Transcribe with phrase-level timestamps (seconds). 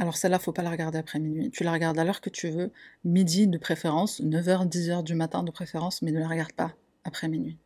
[0.00, 1.50] Alors celle-là, faut pas la regarder après minuit.
[1.50, 2.72] Tu la regardes à l'heure que tu veux,
[3.04, 6.72] midi de préférence, 9h, 10h du matin de préférence, mais ne la regarde pas
[7.04, 7.58] après minuit.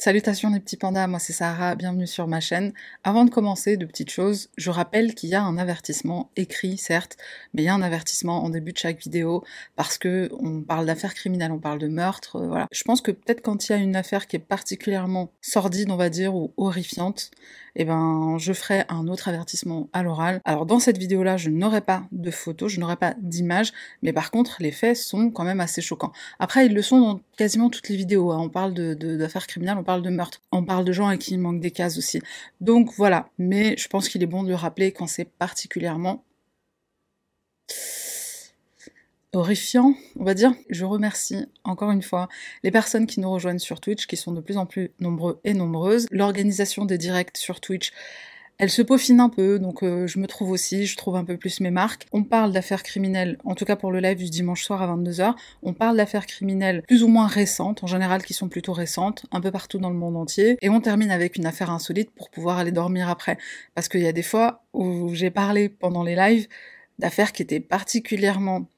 [0.00, 2.72] Salutations les petits pandas, moi c'est Sarah, bienvenue sur ma chaîne.
[3.04, 7.18] Avant de commencer, de petites choses, je rappelle qu'il y a un avertissement écrit certes,
[7.52, 9.44] mais il y a un avertissement en début de chaque vidéo
[9.76, 12.66] parce que on parle d'affaires criminelles, on parle de meurtre, euh, voilà.
[12.72, 15.96] Je pense que peut-être quand il y a une affaire qui est particulièrement sordide, on
[15.96, 17.30] va dire, ou horrifiante,
[17.76, 20.40] eh ben je ferai un autre avertissement à l'oral.
[20.46, 23.72] Alors dans cette vidéo-là, je n'aurai pas de photos, je n'aurai pas d'images,
[24.02, 26.12] mais par contre les faits sont quand même assez choquants.
[26.38, 28.32] Après ils le sont dans quasiment toutes les vidéos.
[28.32, 28.38] Hein.
[28.40, 31.34] On parle de d'affaires criminelles, on parle de meurtre, on parle de gens à qui
[31.34, 32.22] il manque des cases aussi.
[32.60, 36.24] Donc voilà, mais je pense qu'il est bon de le rappeler quand c'est particulièrement
[39.32, 40.54] horrifiant, on va dire.
[40.70, 42.28] Je remercie encore une fois
[42.62, 45.54] les personnes qui nous rejoignent sur Twitch, qui sont de plus en plus nombreux et
[45.54, 46.06] nombreuses.
[46.10, 47.92] L'organisation des directs sur Twitch
[48.60, 51.38] elle se peaufine un peu, donc euh, je me trouve aussi, je trouve un peu
[51.38, 52.06] plus mes marques.
[52.12, 55.34] On parle d'affaires criminelles, en tout cas pour le live du dimanche soir à 22h,
[55.62, 59.40] on parle d'affaires criminelles plus ou moins récentes, en général qui sont plutôt récentes, un
[59.40, 62.58] peu partout dans le monde entier, et on termine avec une affaire insolite pour pouvoir
[62.58, 63.38] aller dormir après.
[63.74, 66.46] Parce qu'il y a des fois où j'ai parlé pendant les lives
[66.98, 68.68] d'affaires qui étaient particulièrement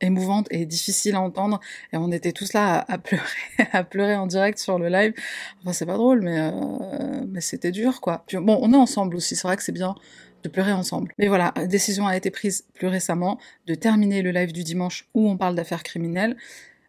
[0.00, 1.60] émouvante et difficile à entendre.
[1.92, 3.24] Et on était tous là à, pleurer
[3.72, 5.14] à pleurer en direct sur le live.
[5.60, 8.24] Enfin c'est pas drôle mais euh, mais c'était dur quoi.
[8.26, 9.36] Puis, bon on est ensemble aussi.
[9.36, 9.94] C'est vrai que c'est bien
[10.42, 11.12] de pleurer ensemble.
[11.18, 15.28] Mais voilà décision a été prise plus récemment de terminer le live du dimanche où
[15.28, 16.36] on parle d'affaires criminelles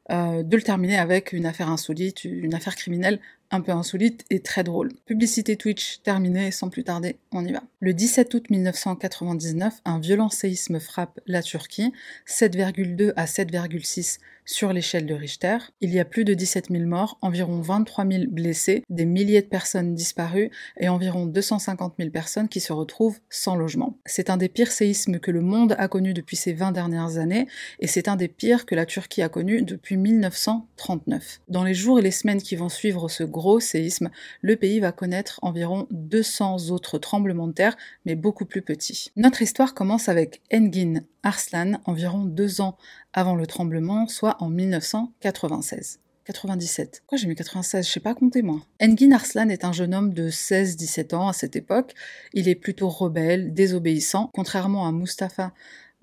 [0.10, 3.20] euh, de le terminer avec une affaire insolite une affaire criminelle
[3.52, 4.92] un peu insolite et très drôle.
[5.06, 7.64] Publicité Twitch terminée, sans plus tarder, on y va.
[7.80, 11.94] Le 17 août 1999, un violent séisme frappe la Turquie,
[12.28, 15.58] 7,2 à 7,6 sur l'échelle de Richter.
[15.82, 19.48] Il y a plus de 17 000 morts, environ 23 000 blessés, des milliers de
[19.48, 23.98] personnes disparues et environ 250 000 personnes qui se retrouvent sans logement.
[24.06, 27.48] C'est un des pires séismes que le monde a connu depuis ces 20 dernières années
[27.80, 31.42] et c'est un des pires que la Turquie a connu depuis 1939.
[31.50, 34.10] Dans les jours et les semaines qui vont suivre ce gros séisme,
[34.42, 39.12] le pays va connaître environ 200 autres tremblements de terre, mais beaucoup plus petits.
[39.16, 42.78] Notre histoire commence avec Engin Arslan, environ deux ans
[43.14, 46.00] avant le tremblement, soit en 1996.
[46.26, 47.00] 97.
[47.00, 48.60] Pourquoi j'ai mis 96 Je sais pas compter moi.
[48.82, 51.94] Engin Arslan est un jeune homme de 16-17 ans à cette époque.
[52.34, 55.54] Il est plutôt rebelle, désobéissant, contrairement à Mustapha,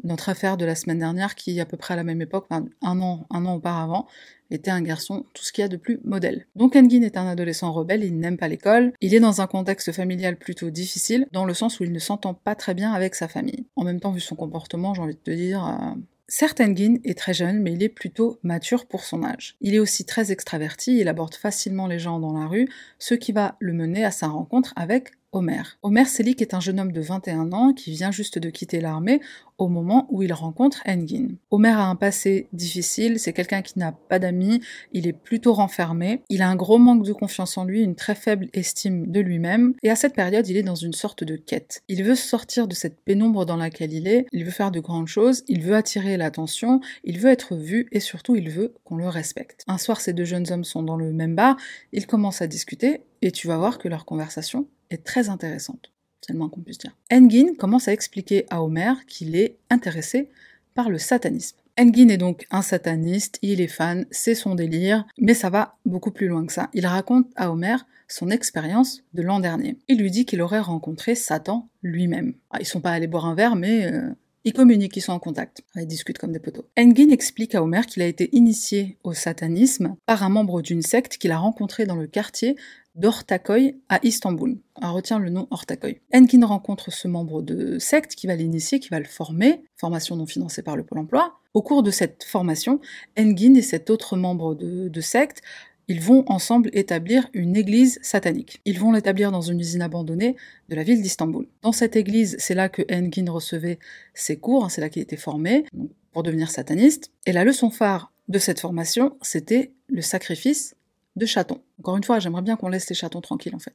[0.02, 3.00] notre affaire de la semaine dernière, qui à peu près à la même époque, un
[3.00, 4.06] an, auparavant,
[4.50, 6.46] était un garçon tout ce qu'il y a de plus modèle.
[6.54, 9.92] Donc Engin est un adolescent rebelle, il n'aime pas l'école, il est dans un contexte
[9.92, 13.28] familial plutôt difficile, dans le sens où il ne s'entend pas très bien avec sa
[13.28, 13.66] famille.
[13.76, 15.94] En même temps, vu son comportement, j'ai envie de te dire, euh,
[16.26, 19.56] Certes, Engin est très jeune, mais il est plutôt mature pour son âge.
[19.60, 22.66] Il est aussi très extraverti, il aborde facilement les gens dans la rue,
[22.98, 25.78] ce qui va le mener à sa rencontre avec Omer.
[25.82, 29.20] Omer Selik est un jeune homme de 21 ans qui vient juste de quitter l'armée
[29.58, 31.28] au moment où il rencontre Engin.
[31.50, 34.60] Omer a un passé difficile, c'est quelqu'un qui n'a pas d'amis,
[34.92, 38.14] il est plutôt renfermé, il a un gros manque de confiance en lui, une très
[38.14, 41.82] faible estime de lui-même, et à cette période il est dans une sorte de quête.
[41.88, 45.08] Il veut sortir de cette pénombre dans laquelle il est, il veut faire de grandes
[45.08, 49.08] choses, il veut attirer l'attention, il veut être vu et surtout il veut qu'on le
[49.08, 49.64] respecte.
[49.66, 51.56] Un soir ces deux jeunes hommes sont dans le même bar,
[51.92, 55.90] ils commencent à discuter et tu vas voir que leur conversation est très intéressante.
[56.20, 56.96] C'est le moins qu'on puisse dire.
[57.12, 60.30] Engin commence à expliquer à Homer qu'il est intéressé
[60.74, 61.58] par le satanisme.
[61.78, 66.12] Engin est donc un sataniste, il est fan, c'est son délire, mais ça va beaucoup
[66.12, 66.70] plus loin que ça.
[66.72, 67.76] Il raconte à Homer
[68.08, 69.76] son expérience de l'an dernier.
[69.88, 72.34] Il lui dit qu'il aurait rencontré Satan lui-même.
[72.50, 74.08] Ah, ils sont pas allés boire un verre, mais euh,
[74.44, 75.62] ils communiquent, ils sont en contact.
[75.74, 76.66] Ils discutent comme des poteaux.
[76.78, 81.16] Engin explique à Homer qu'il a été initié au satanisme par un membre d'une secte
[81.16, 82.56] qu'il a rencontré dans le quartier
[82.94, 84.58] d'Ortaköy à Istanbul.
[84.80, 86.00] On retient le nom Ortaköy.
[86.12, 90.26] Engin rencontre ce membre de secte qui va l'initier, qui va le former, formation non
[90.26, 91.38] financée par le Pôle emploi.
[91.54, 92.80] Au cours de cette formation,
[93.18, 95.42] Engin et cet autre membre de, de secte
[95.88, 98.60] ils vont ensemble établir une église satanique.
[98.64, 100.36] Ils vont l'établir dans une usine abandonnée
[100.68, 101.46] de la ville d'Istanbul.
[101.62, 103.78] Dans cette église, c'est là que Engin recevait
[104.14, 105.66] ses cours, hein, c'est là qu'il était formé
[106.12, 107.10] pour devenir sataniste.
[107.26, 110.74] Et la leçon phare de cette formation, c'était le sacrifice
[111.16, 111.60] de chatons.
[111.78, 113.74] Encore une fois, j'aimerais bien qu'on laisse les chatons tranquilles en fait.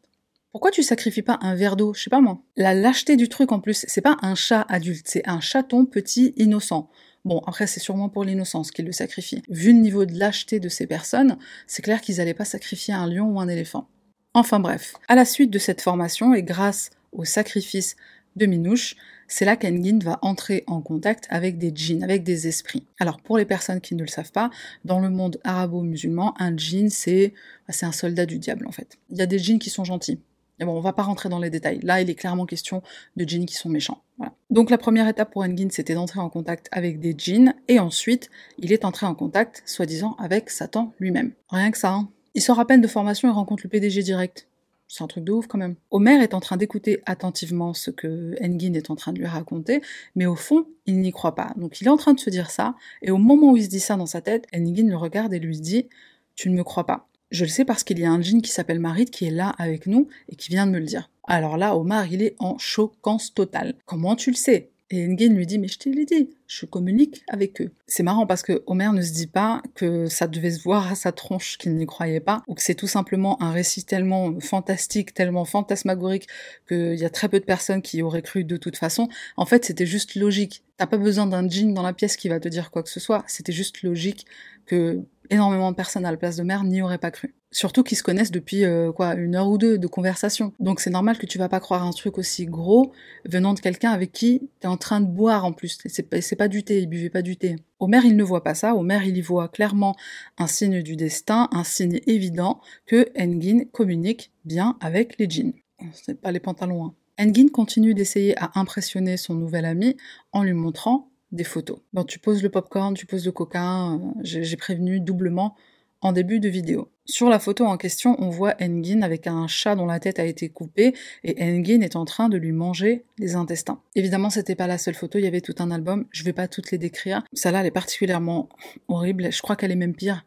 [0.52, 1.94] Pourquoi tu sacrifies pas un verre d'eau?
[1.94, 2.42] Je sais pas moi.
[2.58, 6.34] La lâcheté du truc en plus, c'est pas un chat adulte, c'est un chaton petit
[6.38, 6.90] innocent.
[7.26, 9.44] Bon, après, c'est sûrement pour l'innocence qu'ils le sacrifient.
[9.50, 11.38] Vu le niveau de lâcheté de ces personnes,
[11.68, 13.88] c'est clair qu'ils n'allaient pas sacrifier un lion ou un éléphant.
[14.34, 17.96] Enfin bref, à la suite de cette formation et grâce au sacrifice
[18.40, 18.96] de Minouche,
[19.28, 22.88] c'est là qu'Engin va entrer en contact avec des djinns, avec des esprits.
[23.00, 24.50] Alors pour les personnes qui ne le savent pas,
[24.86, 27.34] dans le monde arabo-musulman, un djinn c'est
[27.70, 28.98] c'est un soldat du diable en fait.
[29.12, 30.20] Il y a des djinns qui sont gentils.
[30.60, 31.80] Mais bon, on va pas rentrer dans les détails.
[31.84, 32.84] Là, il est clairement question
[33.16, 34.02] de djinns qui sont méchants.
[34.50, 38.30] Donc la première étape pour Engin, c'était d'entrer en contact avec des djinns, et ensuite,
[38.58, 41.32] il est entré en contact, soi-disant, avec Satan lui-même.
[41.50, 42.10] Rien que ça, hein.
[42.36, 44.49] Il sort à peine de formation et rencontre le PDG direct.
[44.90, 45.76] C'est un truc de ouf quand même.
[45.92, 49.82] Omer est en train d'écouter attentivement ce que Engin est en train de lui raconter,
[50.16, 51.54] mais au fond, il n'y croit pas.
[51.58, 53.70] Donc il est en train de se dire ça, et au moment où il se
[53.70, 55.88] dit ça dans sa tête, Engin le regarde et lui dit
[56.36, 57.08] Tu ne me crois pas.
[57.30, 59.54] Je le sais parce qu'il y a un djinn qui s'appelle Marit qui est là
[59.60, 61.12] avec nous et qui vient de me le dire.
[61.26, 63.76] Alors là, Omar, il est en choquance totale.
[63.86, 64.72] Comment tu le sais?
[64.92, 67.72] Et Nguyen lui dit, mais je te l'ai dit, je communique avec eux.
[67.88, 70.96] C'est marrant parce que Homer ne se dit pas que ça devait se voir à
[70.96, 75.14] sa tronche qu'il n'y croyait pas, ou que c'est tout simplement un récit tellement fantastique,
[75.14, 76.28] tellement fantasmagorique,
[76.68, 79.10] qu'il y a très peu de personnes qui auraient cru de toute façon.
[79.38, 80.64] En fait, c'était juste logique.
[80.78, 83.00] T'as pas besoin d'un djinn dans la pièce qui va te dire quoi que ce
[83.00, 83.24] soit.
[83.28, 84.26] C'était juste logique
[84.66, 87.36] que énormément de personnes à la place de mère n'y auraient pas cru.
[87.52, 90.54] Surtout qu'ils se connaissent depuis euh, quoi une heure ou deux de conversation.
[90.60, 92.92] Donc c'est normal que tu vas pas croire un truc aussi gros
[93.26, 95.80] venant de quelqu'un avec qui t'es en train de boire en plus.
[95.86, 97.56] C'est pas du thé, il buvait pas du thé.
[97.80, 99.96] Omer il ne voit pas ça, Omer il y voit clairement
[100.38, 105.54] un signe du destin, un signe évident que Engin communique bien avec les djinns.
[105.94, 106.86] C'est pas les pantalons.
[106.86, 106.94] Hein.
[107.20, 109.98] Engin continue d'essayer à impressionner son nouvel ami
[110.32, 111.80] en lui montrant des photos.
[111.94, 115.56] Bon, tu poses le popcorn, tu poses le coca, euh, j'ai prévenu doublement
[116.02, 116.90] en début de vidéo.
[117.06, 120.26] Sur la photo en question, on voit Engin avec un chat dont la tête a
[120.26, 120.94] été coupée
[121.24, 123.82] et Engin est en train de lui manger les intestins.
[123.96, 126.48] Évidemment, c'était pas la seule photo, il y avait tout un album, je vais pas
[126.48, 127.24] toutes les décrire.
[127.34, 128.48] Celle-là, elle est particulièrement
[128.88, 130.26] horrible, je crois qu'elle est même pire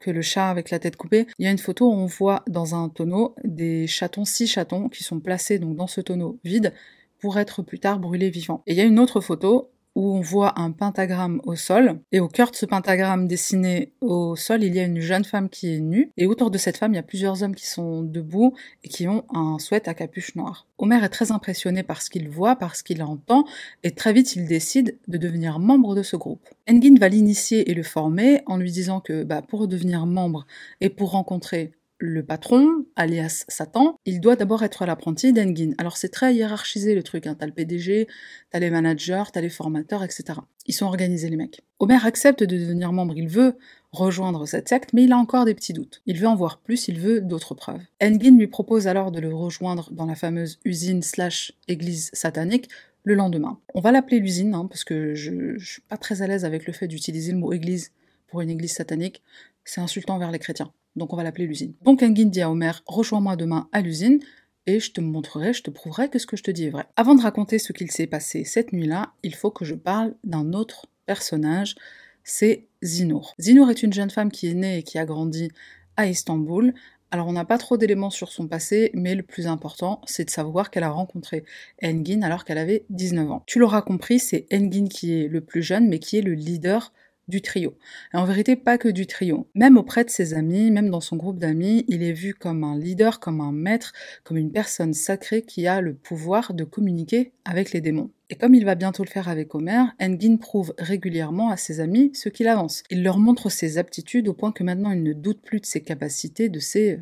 [0.00, 1.26] que le chat avec la tête coupée.
[1.38, 4.88] Il y a une photo où on voit dans un tonneau des chatons, six chatons
[4.88, 6.72] qui sont placés donc dans ce tonneau vide
[7.18, 8.62] pour être plus tard brûlés vivants.
[8.66, 12.20] Et il y a une autre photo où on voit un pentagramme au sol, et
[12.20, 15.74] au cœur de ce pentagramme dessiné au sol, il y a une jeune femme qui
[15.74, 18.54] est nue, et autour de cette femme, il y a plusieurs hommes qui sont debout
[18.84, 20.68] et qui ont un sweat à capuche noire.
[20.78, 23.44] Omer est très impressionné par ce qu'il voit, par ce qu'il entend,
[23.82, 26.48] et très vite il décide de devenir membre de ce groupe.
[26.70, 30.46] Engin va l'initier et le former en lui disant que bah, pour devenir membre
[30.80, 35.72] et pour rencontrer le patron, alias Satan, il doit d'abord être l'apprenti d'Engin.
[35.78, 37.34] Alors c'est très hiérarchisé le truc, hein.
[37.38, 38.06] t'as le PDG,
[38.50, 40.38] t'as les managers, t'as les formateurs, etc.
[40.66, 41.62] Ils sont organisés les mecs.
[41.80, 43.56] Omer accepte de devenir membre, il veut
[43.90, 46.02] rejoindre cette secte, mais il a encore des petits doutes.
[46.06, 47.80] Il veut en voir plus, il veut d'autres preuves.
[48.00, 52.68] Engin lui propose alors de le rejoindre dans la fameuse usine slash église satanique
[53.02, 53.58] le lendemain.
[53.74, 56.66] On va l'appeler l'usine, hein, parce que je, je suis pas très à l'aise avec
[56.66, 57.90] le fait d'utiliser le mot église
[58.28, 59.22] pour une église satanique.
[59.64, 61.74] C'est insultant vers les chrétiens donc on va l'appeler l'usine.
[61.82, 64.20] Donc Engin dit à Homer, rejoins-moi demain à l'usine,
[64.66, 66.84] et je te montrerai, je te prouverai que ce que je te dis est vrai.
[66.96, 70.52] Avant de raconter ce qu'il s'est passé cette nuit-là, il faut que je parle d'un
[70.52, 71.74] autre personnage,
[72.22, 73.34] c'est Zinour.
[73.40, 75.50] Zinour est une jeune femme qui est née et qui a grandi
[75.96, 76.74] à Istanbul.
[77.10, 80.30] Alors on n'a pas trop d'éléments sur son passé, mais le plus important, c'est de
[80.30, 81.44] savoir qu'elle a rencontré
[81.82, 83.42] Engin alors qu'elle avait 19 ans.
[83.46, 86.92] Tu l'auras compris, c'est Engin qui est le plus jeune, mais qui est le leader
[87.28, 87.74] du trio.
[88.14, 89.48] Et en vérité, pas que du trio.
[89.54, 92.78] Même auprès de ses amis, même dans son groupe d'amis, il est vu comme un
[92.78, 93.92] leader, comme un maître,
[94.24, 98.10] comme une personne sacrée qui a le pouvoir de communiquer avec les démons.
[98.30, 102.10] Et comme il va bientôt le faire avec Homer, Engin prouve régulièrement à ses amis
[102.14, 102.82] ce qu'il avance.
[102.90, 105.82] Il leur montre ses aptitudes au point que maintenant il ne doute plus de ses
[105.82, 107.00] capacités, de ses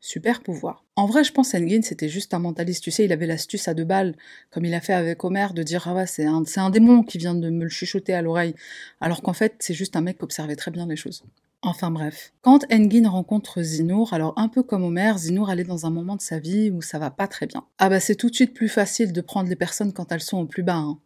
[0.00, 0.84] super pouvoir.
[0.98, 2.82] En vrai, je pense Engin, c'était juste un mentaliste.
[2.82, 4.16] Tu sais, il avait l'astuce à deux balles,
[4.50, 7.36] comme il a fait avec Homer, de dire Ah ouais, c'est un, démon qui vient
[7.36, 8.56] de me le chuchoter à l'oreille.
[9.00, 11.22] Alors qu'en fait, c'est juste un mec qui observait très bien les choses.
[11.62, 12.32] Enfin bref.
[12.42, 16.20] Quand Engin rencontre Zinour, alors un peu comme Homer, Zinour est dans un moment de
[16.20, 17.62] sa vie où ça va pas très bien.
[17.78, 20.38] Ah bah c'est tout de suite plus facile de prendre les personnes quand elles sont
[20.38, 20.78] au plus bas.
[20.78, 20.98] Hein.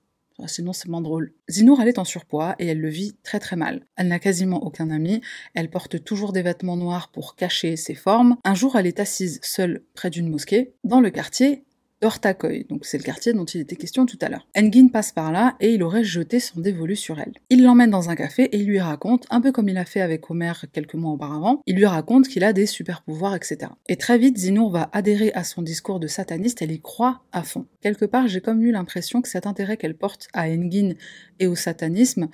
[0.45, 1.33] Ah, sinon c'est moins drôle.
[1.49, 3.87] Zinour, elle est en surpoids et elle le vit très très mal.
[3.97, 5.21] Elle n'a quasiment aucun ami,
[5.55, 8.37] elle porte toujours des vêtements noirs pour cacher ses formes.
[8.45, 10.75] Un jour, elle est assise seule près d'une mosquée.
[10.83, 11.65] Dans le quartier,
[12.03, 14.47] d'Ortakoy, donc c'est le quartier dont il était question tout à l'heure.
[14.57, 17.33] Engin passe par là et il aurait jeté son dévolu sur elle.
[17.49, 20.01] Il l'emmène dans un café et il lui raconte, un peu comme il a fait
[20.01, 23.71] avec Homer quelques mois auparavant, il lui raconte qu'il a des super pouvoirs, etc.
[23.89, 27.45] Et très vite, Zinour va adhérer à son discours de sataniste, elle y croit à
[27.45, 27.67] fond.
[27.81, 30.95] Quelque part, j'ai comme eu l'impression que cet intérêt qu'elle porte à Engin
[31.39, 32.29] et au satanisme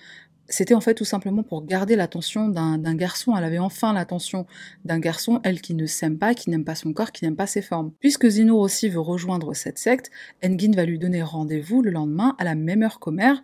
[0.49, 3.35] c'était en fait tout simplement pour garder l'attention d'un garçon.
[3.37, 4.47] Elle avait enfin l'attention
[4.85, 7.47] d'un garçon, elle qui ne s'aime pas, qui n'aime pas son corps, qui n'aime pas
[7.47, 7.93] ses formes.
[8.01, 10.11] Puisque Zinour aussi veut rejoindre cette secte,
[10.45, 13.35] Engin va lui donner rendez-vous le lendemain à la même heure qu'Homer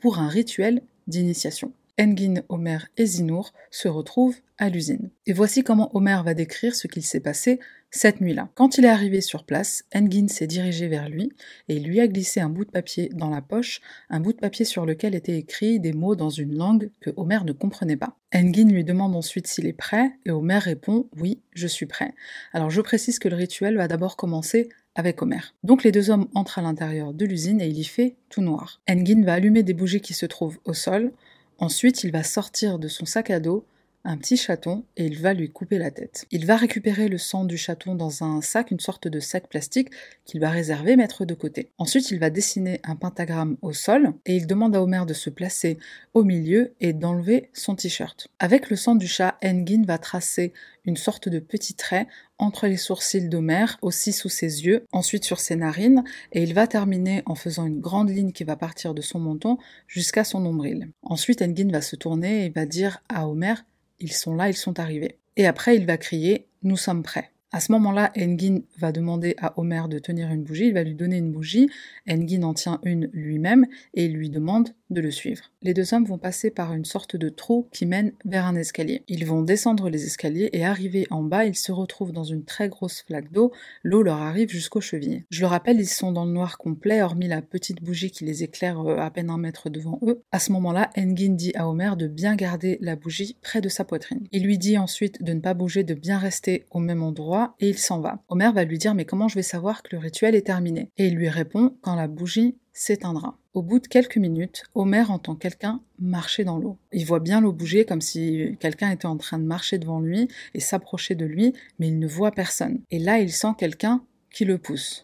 [0.00, 1.72] pour un rituel d'initiation.
[2.00, 5.10] Engin, Omer et Zinour se retrouvent à l'usine.
[5.26, 7.58] Et voici comment Omer va décrire ce qu'il s'est passé
[7.90, 8.50] cette nuit-là.
[8.54, 11.32] Quand il est arrivé sur place, Engin s'est dirigé vers lui
[11.68, 13.80] et lui a glissé un bout de papier dans la poche,
[14.10, 17.44] un bout de papier sur lequel étaient écrits des mots dans une langue que Omer
[17.44, 18.16] ne comprenait pas.
[18.34, 22.14] Engin lui demande ensuite s'il est prêt et Omer répond oui, je suis prêt.
[22.52, 25.54] Alors je précise que le rituel va d'abord commencer avec Omer.
[25.62, 28.82] Donc les deux hommes entrent à l'intérieur de l'usine et il y fait tout noir.
[28.88, 31.12] Engin va allumer des bougies qui se trouvent au sol.
[31.58, 33.64] Ensuite, il va sortir de son sac à dos
[34.08, 36.26] un petit chaton et il va lui couper la tête.
[36.30, 39.90] Il va récupérer le sang du chaton dans un sac, une sorte de sac plastique
[40.24, 41.68] qu'il va réserver, mettre de côté.
[41.76, 45.28] Ensuite, il va dessiner un pentagramme au sol et il demande à Homer de se
[45.28, 45.76] placer
[46.14, 48.28] au milieu et d'enlever son t-shirt.
[48.38, 50.54] Avec le sang du chat, Engin va tracer
[50.86, 52.06] une sorte de petit trait
[52.38, 56.66] entre les sourcils d'Homer, aussi sous ses yeux, ensuite sur ses narines, et il va
[56.66, 60.88] terminer en faisant une grande ligne qui va partir de son menton jusqu'à son nombril.
[61.02, 63.54] Ensuite, Engin va se tourner et va dire à Homer
[64.00, 65.18] ils sont là, ils sont arrivés.
[65.36, 67.30] Et après, il va crier Nous sommes prêts.
[67.50, 70.94] À ce moment-là, Engin va demander à Homer de tenir une bougie, il va lui
[70.94, 71.70] donner une bougie,
[72.06, 75.50] Engin en tient une lui-même et il lui demande de le suivre.
[75.60, 79.02] Les deux hommes vont passer par une sorte de trou qui mène vers un escalier.
[79.08, 82.68] Ils vont descendre les escaliers et arriver en bas, ils se retrouvent dans une très
[82.68, 83.50] grosse flaque d'eau,
[83.82, 85.24] l'eau leur arrive jusqu'aux chevilles.
[85.30, 88.44] Je le rappelle, ils sont dans le noir complet, hormis la petite bougie qui les
[88.44, 90.22] éclaire euh, à peine un mètre devant eux.
[90.30, 93.84] À ce moment-là, Engin dit à Homer de bien garder la bougie près de sa
[93.84, 94.28] poitrine.
[94.30, 97.68] Il lui dit ensuite de ne pas bouger, de bien rester au même endroit et
[97.68, 98.22] il s'en va.
[98.28, 100.92] Homer va lui dire mais comment je vais savoir que le rituel est terminé?
[100.98, 103.36] Et il lui répond quand la bougie s'éteindra.
[103.54, 106.78] Au bout de quelques minutes, Homer entend quelqu'un marcher dans l'eau.
[106.92, 110.28] Il voit bien l'eau bouger comme si quelqu'un était en train de marcher devant lui
[110.54, 112.80] et s'approcher de lui, mais il ne voit personne.
[112.90, 115.02] Et là, il sent quelqu'un qui le pousse.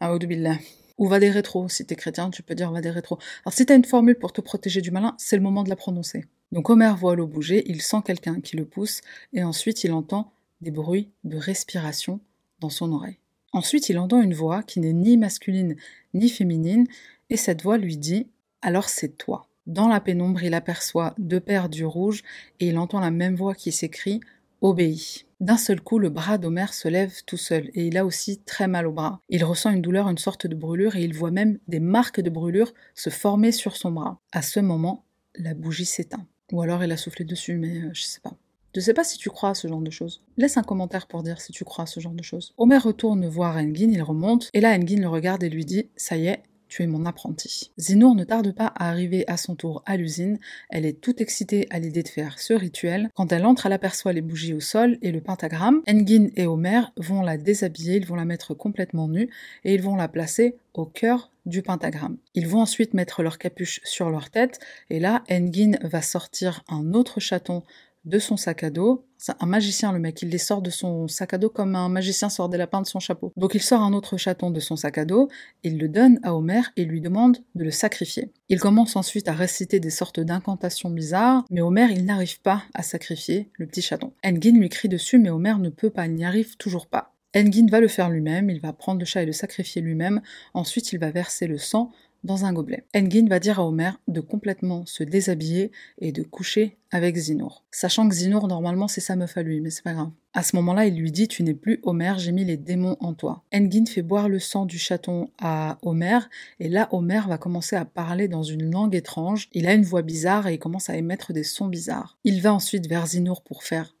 [0.00, 0.58] Aoudubillah.
[0.98, 3.18] Ou va des rétros, si t'es chrétien, tu peux dire va des rétros.
[3.44, 5.76] Alors si t'as une formule pour te protéger du malin, c'est le moment de la
[5.76, 6.24] prononcer.
[6.50, 9.02] Donc Homer voit l'eau bouger, il sent quelqu'un qui le pousse,
[9.32, 12.20] et ensuite il entend des bruits de respiration
[12.58, 13.18] dans son oreille.
[13.52, 15.76] Ensuite, il entend une voix qui n'est ni masculine
[16.14, 16.86] ni féminine,
[17.30, 18.28] et cette voix lui dit
[18.62, 19.46] Alors c'est toi.
[19.66, 22.22] Dans la pénombre, il aperçoit deux paires d'yeux rouges,
[22.60, 24.20] et il entend la même voix qui s'écrie
[24.60, 25.26] Obéis.
[25.40, 28.66] D'un seul coup, le bras d'Homer se lève tout seul, et il a aussi très
[28.66, 29.20] mal au bras.
[29.28, 32.30] Il ressent une douleur, une sorte de brûlure, et il voit même des marques de
[32.30, 34.18] brûlure se former sur son bras.
[34.32, 35.04] À ce moment,
[35.36, 36.26] la bougie s'éteint.
[36.52, 38.36] Ou alors il a soufflé dessus, mais euh, je sais pas.
[38.74, 40.22] Je sais pas si tu crois à ce genre de choses.
[40.36, 42.54] Laisse un commentaire pour dire si tu crois à ce genre de choses.
[42.58, 46.16] Homer retourne voir Engin, il remonte, et là Engin le regarde et lui dit Ça
[46.16, 47.72] y est, tu es mon apprenti.
[47.78, 50.38] Zinour ne tarde pas à arriver à son tour à l'usine.
[50.68, 53.08] Elle est toute excitée à l'idée de faire ce rituel.
[53.14, 55.82] Quand elle entre, elle aperçoit les bougies au sol et le pentagramme.
[55.88, 59.30] Engin et Homer vont la déshabiller, ils vont la mettre complètement nue
[59.64, 62.18] et ils vont la placer au cœur du pentagramme.
[62.34, 64.60] Ils vont ensuite mettre leur capuche sur leur tête
[64.90, 67.62] et là, Engin va sortir un autre chaton
[68.08, 69.04] de son sac à dos.
[69.40, 72.28] Un magicien, le mec, il les sort de son sac à dos comme un magicien
[72.28, 73.32] sort des lapins de son chapeau.
[73.36, 75.28] Donc il sort un autre chaton de son sac à dos,
[75.62, 78.30] il le donne à Homer et lui demande de le sacrifier.
[78.48, 82.82] Il commence ensuite à réciter des sortes d'incantations bizarres, mais Homer, il n'arrive pas à
[82.82, 84.12] sacrifier le petit chaton.
[84.24, 87.12] Engin lui crie dessus, mais Homer ne peut pas, il n'y arrive toujours pas.
[87.36, 90.22] Engin va le faire lui-même, il va prendre le chat et le sacrifier lui-même,
[90.54, 91.92] ensuite il va verser le sang
[92.36, 92.84] un gobelet.
[92.94, 97.64] Engin va dire à Homer de complètement se déshabiller et de coucher avec Zinour.
[97.70, 100.10] Sachant que Zinour, normalement, c'est sa meuf à lui, mais c'est pas grave.
[100.32, 103.14] À ce moment-là, il lui dit Tu n'es plus Homer, j'ai mis les démons en
[103.14, 103.44] toi.
[103.52, 106.18] Engin fait boire le sang du chaton à Homer,
[106.60, 109.48] et là, Homer va commencer à parler dans une langue étrange.
[109.52, 112.18] Il a une voix bizarre et il commence à émettre des sons bizarres.
[112.24, 113.94] Il va ensuite vers Zinour pour faire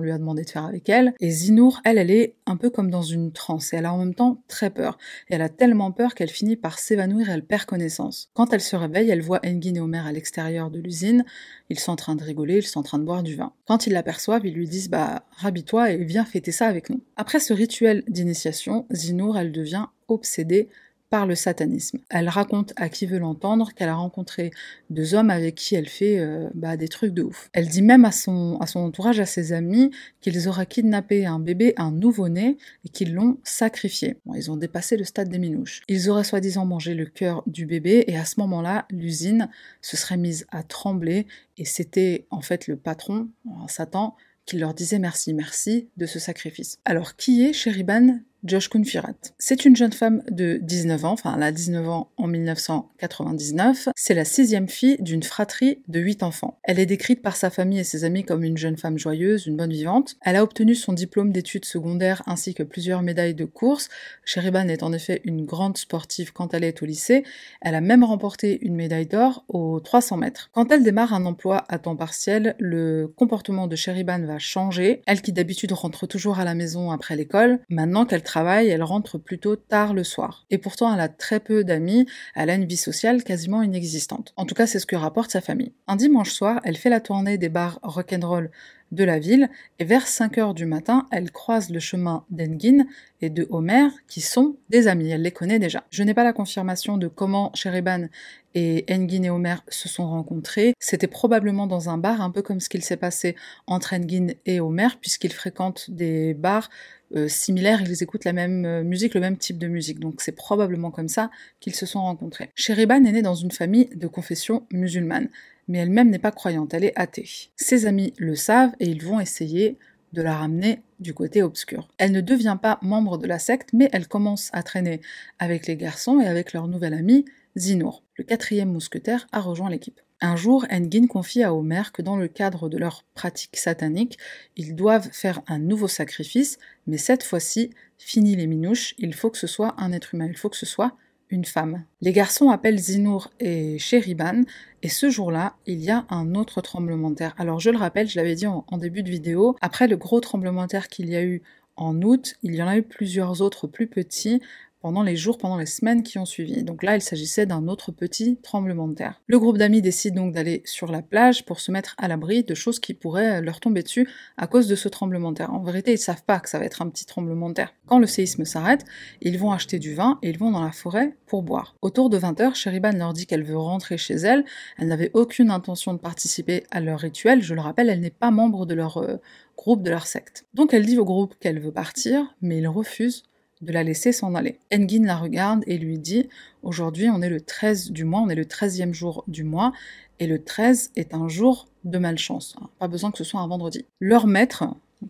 [0.00, 1.14] lui a demandé de faire avec elle.
[1.20, 3.98] Et Zinour, elle, elle est un peu comme dans une transe, et elle a en
[3.98, 4.98] même temps très peur.
[5.28, 8.30] Et elle a tellement peur qu'elle finit par s'évanouir et elle perd connaissance.
[8.34, 11.24] Quand elle se réveille, elle voit Engin et Homer à l'extérieur de l'usine.
[11.70, 13.52] Ils sont en train de rigoler, ils sont en train de boire du vin.
[13.66, 17.02] Quand ils l'aperçoivent, ils lui disent Bah, rhabille-toi et viens fêter ça avec nous.
[17.16, 20.68] Après ce rituel d'initiation, Zinour, elle devient obsédée
[21.10, 21.98] par le satanisme.
[22.10, 24.50] Elle raconte à qui veut l'entendre qu'elle a rencontré
[24.90, 27.48] deux hommes avec qui elle fait euh, bah, des trucs de ouf.
[27.52, 31.92] Elle dit même à son, entourage, à ses amis, qu'ils auraient kidnappé un bébé, un
[31.92, 34.16] nouveau-né, et qu'ils l'ont sacrifié.
[34.34, 35.82] Ils ont dépassé le stade des minouches.
[35.88, 39.48] Ils auraient soi-disant mangé le cœur du bébé, et à ce moment-là, l'usine
[39.80, 43.28] se serait mise à trembler, et c'était en fait le patron,
[43.66, 44.14] Satan,
[44.48, 46.78] qui leur disait merci, merci de ce sacrifice.
[46.86, 49.14] Alors qui est Sheriban Josh Kunfirat.
[49.38, 53.88] C'est une jeune femme de 19 ans, enfin elle a 19 ans en 1999.
[53.96, 56.58] C'est la sixième fille d'une fratrie de 8 enfants.
[56.62, 59.56] Elle est décrite par sa famille et ses amis comme une jeune femme joyeuse, une
[59.56, 60.16] bonne vivante.
[60.22, 63.88] Elle a obtenu son diplôme d'études secondaires ainsi que plusieurs médailles de course.
[64.24, 67.24] Sheriban est en effet une grande sportive quand elle est au lycée.
[67.60, 70.50] Elle a même remporté une médaille d'or aux 300 mètres.
[70.52, 75.02] Quand elle démarre un emploi à temps partiel, le comportement de Sheriban va changer.
[75.06, 79.56] Elle qui d'habitude rentre toujours à la maison après l'école, maintenant qu'elle elle rentre plutôt
[79.56, 80.46] tard le soir.
[80.50, 84.32] Et pourtant, elle a très peu d'amis, elle a une vie sociale quasiment inexistante.
[84.36, 85.72] En tout cas, c'est ce que rapporte sa famille.
[85.86, 88.50] Un dimanche soir, elle fait la tournée des bars rock'n'roll
[88.92, 92.86] de la ville, et vers 5 heures du matin, elle croise le chemin d'Engin
[93.20, 95.84] et de Homer, qui sont des amis, elle les connaît déjà.
[95.90, 98.08] Je n'ai pas la confirmation de comment Sheriban
[98.54, 100.74] et Engin et Homer se sont rencontrés.
[100.78, 104.60] C'était probablement dans un bar, un peu comme ce qu'il s'est passé entre Engin et
[104.60, 106.70] Homer, puisqu'ils fréquentent des bars
[107.16, 109.98] euh, similaires, ils écoutent la même euh, musique, le même type de musique.
[109.98, 111.30] Donc c'est probablement comme ça
[111.60, 112.50] qu'ils se sont rencontrés.
[112.54, 115.28] Sheriban est née dans une famille de confession musulmane
[115.68, 117.28] mais elle-même n'est pas croyante, elle est athée.
[117.56, 119.78] Ses amis le savent et ils vont essayer
[120.12, 121.88] de la ramener du côté obscur.
[121.98, 125.00] Elle ne devient pas membre de la secte, mais elle commence à traîner
[125.38, 127.24] avec les garçons et avec leur nouvel ami,
[127.56, 128.02] Zinour.
[128.16, 130.00] Le quatrième mousquetaire a rejoint l'équipe.
[130.20, 134.18] Un jour, Engin confie à Homer que dans le cadre de leur pratique satanique,
[134.56, 136.58] ils doivent faire un nouveau sacrifice,
[136.88, 140.36] mais cette fois-ci, fini les minouches, il faut que ce soit un être humain, il
[140.36, 140.96] faut que ce soit
[141.30, 141.84] une femme.
[142.00, 144.42] Les garçons appellent Zinour et Sheriban,
[144.82, 147.34] et ce jour-là, il y a un autre tremblement de terre.
[147.38, 150.20] Alors je le rappelle, je l'avais dit en, en, début de vidéo, après le gros
[150.20, 151.42] tremblement de terre qu'il y a eu
[151.76, 154.40] en août, il y en a eu plusieurs autres plus petits,
[154.80, 156.62] pendant les jours, pendant les semaines qui ont suivi.
[156.62, 159.20] Donc là, il s'agissait d'un autre petit tremblement de terre.
[159.26, 162.54] Le groupe d'amis décide donc d'aller sur la plage pour se mettre à l'abri de
[162.54, 165.52] choses qui pourraient leur tomber dessus à cause de ce tremblement de terre.
[165.52, 167.74] En vérité, ils savent pas que ça va être un petit tremblement de terre.
[167.86, 168.84] Quand le séisme s'arrête,
[169.20, 171.74] ils vont acheter du vin et ils vont dans la forêt pour boire.
[171.82, 174.44] Autour de 20h, Sheriban leur dit qu'elle veut rentrer chez elle.
[174.78, 177.42] Elle n'avait aucune intention de participer à leur rituel.
[177.42, 179.16] Je le rappelle, elle n'est pas membre de leur euh,
[179.56, 180.46] groupe, de leur secte.
[180.54, 183.24] Donc elle dit au groupe qu'elle veut partir, mais ils refusent
[183.62, 184.58] de la laisser s'en aller.
[184.72, 186.28] Engin la regarde et lui dit
[186.62, 189.72] Aujourd'hui, on est le 13 du mois, on est le 13e jour du mois,
[190.20, 192.56] et le 13 est un jour de malchance.
[192.78, 193.84] Pas besoin que ce soit un vendredi.
[194.00, 194.64] Leur maître,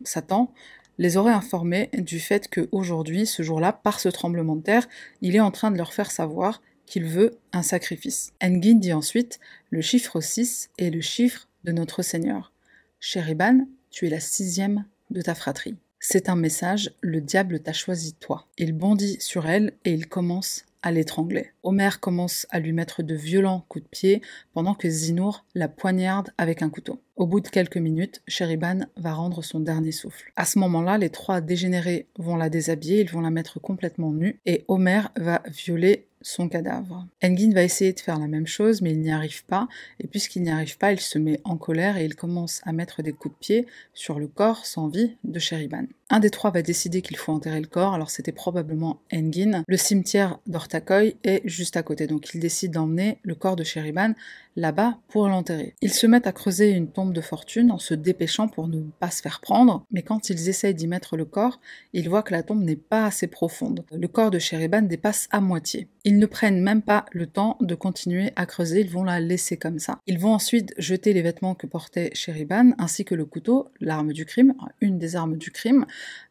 [0.05, 0.53] Satan,
[0.99, 4.89] les aurait informés du fait qu'aujourd'hui, ce jour-là, par ce tremblement de terre,
[5.23, 8.33] il est en train de leur faire savoir qu'il veut un sacrifice.
[8.43, 9.39] Engin dit ensuite
[9.71, 12.53] Le chiffre 6 est le chiffre de notre Seigneur.
[13.01, 15.77] Sheriban, tu es la sixième de ta fratrie.
[16.11, 18.47] C'est un message, le diable t'a choisi toi.
[18.57, 21.51] Il bondit sur elle et il commence à l'étrangler.
[21.63, 24.23] Homer commence à lui mettre de violents coups de pied
[24.55, 27.03] pendant que Zinour la poignarde avec un couteau.
[27.17, 30.33] Au bout de quelques minutes, Sheriban va rendre son dernier souffle.
[30.37, 34.41] À ce moment-là, les trois dégénérés vont la déshabiller, ils vont la mettre complètement nue
[34.47, 37.07] et Homer va violer son cadavre.
[37.23, 39.69] Engin va essayer de faire la même chose, mais il n'y arrive pas,
[40.01, 43.03] et puisqu'il n'y arrive pas, il se met en colère et il commence à mettre
[43.03, 45.85] des coups de pied sur le corps sans vie de Sheriban.
[46.11, 49.63] Un des trois va décider qu'il faut enterrer le corps, alors c'était probablement Engin.
[49.67, 54.15] Le cimetière d'Ortakoy est juste à côté, donc il décide d'emmener le corps de Sheriban
[54.57, 55.75] là-bas pour l'enterrer.
[55.83, 59.11] Ils se mettent à creuser une tombe de fortune en se dépêchant pour ne pas
[59.11, 61.61] se faire prendre, mais quand ils essayent d'y mettre le corps,
[61.93, 63.85] ils voient que la tombe n'est pas assez profonde.
[63.93, 65.89] Le corps de Sheriban dépasse à moitié.
[66.19, 69.57] Ils ne prennent même pas le temps de continuer à creuser, ils vont la laisser
[69.57, 70.01] comme ça.
[70.09, 74.27] Ils vont ensuite jeter les vêtements que portait Sheriban, ainsi que le couteau, l'arme du
[74.27, 75.87] crime, une des armes du crime.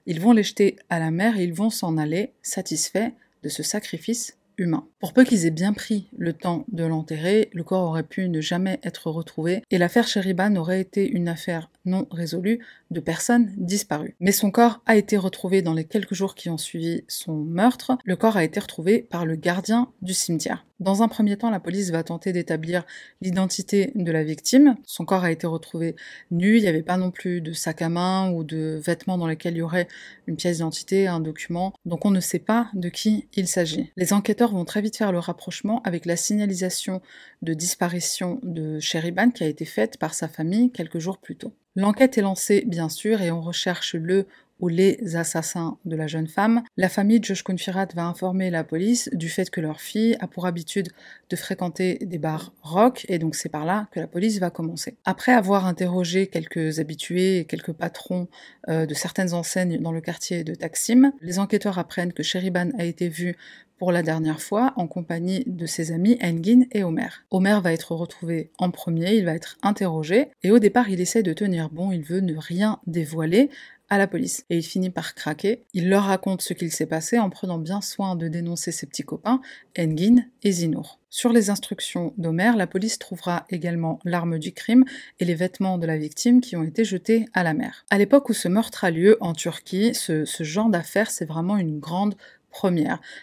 [0.05, 3.63] Ils vont les jeter à la mer et ils vont s'en aller, satisfaits de ce
[3.63, 4.85] sacrifice humain.
[4.99, 8.41] Pour peu qu'ils aient bien pris le temps de l'enterrer, le corps aurait pu ne
[8.41, 12.59] jamais être retrouvé et l'affaire Sheriban aurait été une affaire non résolue
[12.91, 14.15] de personnes disparues.
[14.19, 17.97] Mais son corps a été retrouvé dans les quelques jours qui ont suivi son meurtre.
[18.05, 20.67] Le corps a été retrouvé par le gardien du cimetière.
[20.79, 22.85] Dans un premier temps, la police va tenter d'établir
[23.21, 24.77] l'identité de la victime.
[24.85, 25.95] Son corps a été retrouvé
[26.29, 29.25] nu, il n'y avait pas non plus de sac à main ou de vêtements dans
[29.25, 29.87] lesquels il y aurait
[30.27, 31.73] une pièce d'identité, un document.
[31.85, 33.91] Donc on ne sait pas de qui il s'agit.
[33.97, 37.01] Les enquêteurs vont très vite faire le rapprochement avec la signalisation
[37.41, 41.53] de disparition de Sheriban qui a été faite par sa famille quelques jours plus tôt.
[41.77, 44.25] L'enquête est lancée bien sûr et on recherche le
[44.59, 48.63] ou les assassins de la jeune femme, la famille de Josh Confirat va informer la
[48.63, 50.89] police du fait que leur fille a pour habitude
[51.29, 54.95] de fréquenter des bars rock, et donc c'est par là que la police va commencer.
[55.05, 58.27] Après avoir interrogé quelques habitués et quelques patrons
[58.67, 62.85] euh, de certaines enseignes dans le quartier de Taksim, les enquêteurs apprennent que Sheriban a
[62.85, 63.35] été vue
[63.77, 67.23] pour la dernière fois en compagnie de ses amis Engin et Omer.
[67.31, 71.23] Omer va être retrouvé en premier, il va être interrogé, et au départ il essaie
[71.23, 73.49] de tenir bon, il veut ne rien dévoiler,
[73.89, 74.45] à la police.
[74.49, 75.63] Et il finit par craquer.
[75.73, 79.03] Il leur raconte ce qu'il s'est passé en prenant bien soin de dénoncer ses petits
[79.03, 79.41] copains,
[79.77, 80.99] Engin et Zinour.
[81.09, 84.83] Sur les instructions d'Omer, la police trouvera également l'arme du crime
[85.19, 87.85] et les vêtements de la victime qui ont été jetés à la mer.
[87.89, 91.57] À l'époque où ce meurtre a lieu en Turquie, ce, ce genre d'affaire, c'est vraiment
[91.57, 92.15] une grande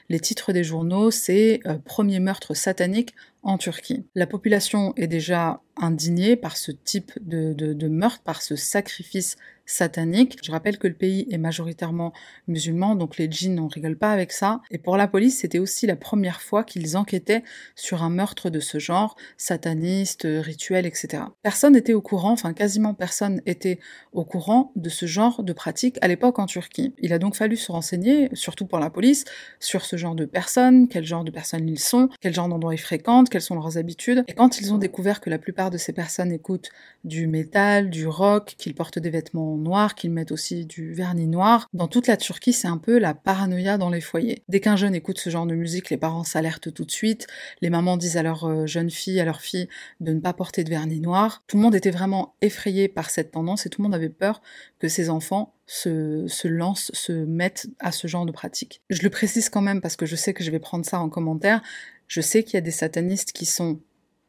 [0.09, 4.05] Les titres des journaux, c'est euh, Premier meurtre satanique en Turquie.
[4.15, 10.39] La population est déjà indignée par ce type de meurtre, par ce sacrifice satanique.
[10.43, 12.13] Je rappelle que le pays est majoritairement
[12.49, 14.61] musulman, donc les djinns, on rigole pas avec ça.
[14.71, 17.43] Et pour la police, c'était aussi la première fois qu'ils enquêtaient
[17.75, 21.25] sur un meurtre de ce genre, sataniste, rituel, etc.
[21.43, 23.79] Personne n'était au courant, enfin quasiment personne était
[24.13, 26.95] au courant de ce genre de pratique à l'époque en Turquie.
[26.99, 29.25] Il a donc fallu se renseigner, surtout pour la police,
[29.61, 32.79] sur ce genre de personnes, quel genre de personnes ils sont, quel genre d'endroits ils
[32.79, 34.25] fréquentent, quelles sont leurs habitudes.
[34.29, 36.71] Et quand ils ont découvert que la plupart de ces personnes écoutent
[37.05, 41.69] du métal, du rock, qu'ils portent des vêtements noir, qu'ils mettent aussi du vernis noir.
[41.73, 44.43] Dans toute la Turquie, c'est un peu la paranoïa dans les foyers.
[44.49, 47.27] Dès qu'un jeune écoute ce genre de musique, les parents s'alertent tout de suite,
[47.61, 49.69] les mamans disent à leur euh, jeune fille, à leur fille,
[50.01, 51.43] de ne pas porter de vernis noir.
[51.47, 54.43] Tout le monde était vraiment effrayé par cette tendance et tout le monde avait peur
[54.79, 58.83] que ses enfants se, se, lancent, se mettent à ce genre de pratique.
[58.91, 61.09] Je le précise quand même parce que je sais que je vais prendre ça en
[61.09, 61.63] commentaire.
[62.07, 63.81] Je sais qu'il y a des satanistes qui sont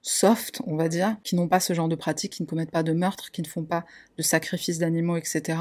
[0.06, 2.84] soft, on va dire, qui n'ont pas ce genre de pratique, qui ne commettent pas
[2.84, 3.86] de meurtre, qui ne font pas
[4.18, 5.58] de sacrifices d'animaux, etc.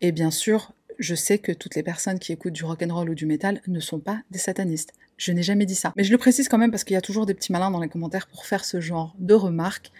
[0.00, 3.10] Et bien sûr, je sais que toutes les personnes qui écoutent du rock and roll
[3.10, 4.94] ou du métal ne sont pas des satanistes.
[5.18, 5.92] Je n'ai jamais dit ça.
[5.96, 7.80] Mais je le précise quand même parce qu'il y a toujours des petits malins dans
[7.80, 9.92] les commentaires pour faire ce genre de remarques.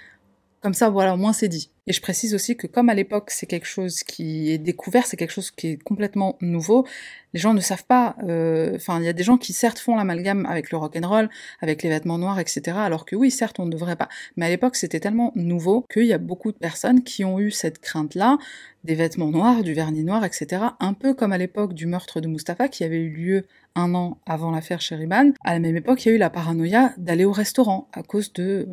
[0.64, 1.70] Comme ça, voilà, au moins c'est dit.
[1.86, 5.18] Et je précise aussi que comme à l'époque c'est quelque chose qui est découvert, c'est
[5.18, 6.86] quelque chose qui est complètement nouveau,
[7.34, 8.16] les gens ne savent pas.
[8.22, 11.06] Euh, enfin, il y a des gens qui certes font l'amalgame avec le rock and
[11.06, 11.28] roll,
[11.60, 12.78] avec les vêtements noirs, etc.
[12.78, 14.08] Alors que oui, certes, on ne devrait pas.
[14.38, 17.50] Mais à l'époque, c'était tellement nouveau qu'il y a beaucoup de personnes qui ont eu
[17.50, 18.38] cette crainte-là,
[18.84, 20.62] des vêtements noirs, du vernis noir, etc.
[20.80, 24.16] Un peu comme à l'époque du meurtre de Mustapha qui avait eu lieu un an
[24.24, 25.32] avant l'affaire Sheriban.
[25.44, 28.32] À la même époque, il y a eu la paranoïa d'aller au restaurant à cause
[28.32, 28.66] de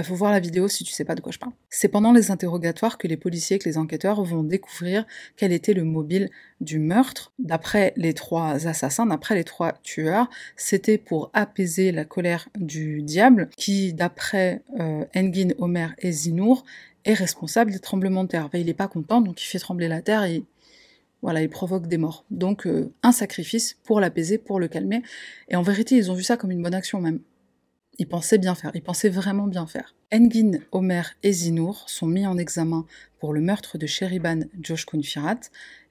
[0.00, 1.52] bah, faut voir la vidéo si tu sais pas de quoi je parle.
[1.68, 5.74] C'est pendant les interrogatoires que les policiers et que les enquêteurs vont découvrir quel était
[5.74, 6.30] le mobile
[6.62, 7.34] du meurtre.
[7.38, 13.50] D'après les trois assassins, d'après les trois tueurs, c'était pour apaiser la colère du diable
[13.58, 16.64] qui, d'après euh, Engin, Omer et Zinour,
[17.04, 18.48] est responsable des tremblements de terre.
[18.54, 20.44] il est pas content, donc il fait trembler la terre et
[21.20, 22.24] voilà, il provoque des morts.
[22.30, 25.02] Donc euh, un sacrifice pour l'apaiser, pour le calmer.
[25.48, 27.20] Et en vérité, ils ont vu ça comme une bonne action même.
[28.00, 29.94] Il pensait bien faire, il pensait vraiment bien faire.
[30.10, 32.86] Engin, Omer et Zinour sont mis en examen
[33.18, 35.40] pour le meurtre de Sheriban Joshkun Firat.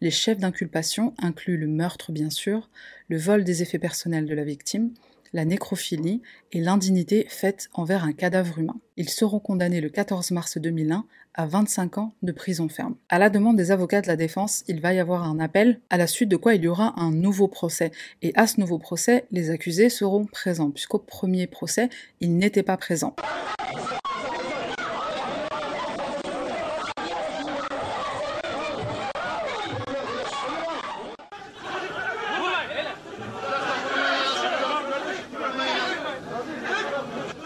[0.01, 2.71] Les chefs d'inculpation incluent le meurtre bien sûr,
[3.09, 4.91] le vol des effets personnels de la victime,
[5.33, 8.81] la nécrophilie et l'indignité faite envers un cadavre humain.
[8.97, 11.05] Ils seront condamnés le 14 mars 2001
[11.39, 12.95] à 25 ans de prison ferme.
[13.07, 15.95] À la demande des avocats de la défense, il va y avoir un appel, à
[15.95, 17.91] la suite de quoi il y aura un nouveau procès.
[18.21, 21.87] Et à ce nouveau procès, les accusés seront présents, puisqu'au premier procès,
[22.19, 23.15] ils n'étaient pas présents.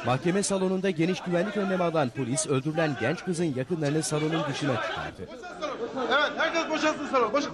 [0.06, 5.30] Mahkeme salonunda geniş güvenlik önlemi alan polis öldürülen genç kızın yakınlarını salonun dışına çıkardı.
[6.08, 7.34] Evet herkes boşalsın salon.
[7.34, 7.46] Boş...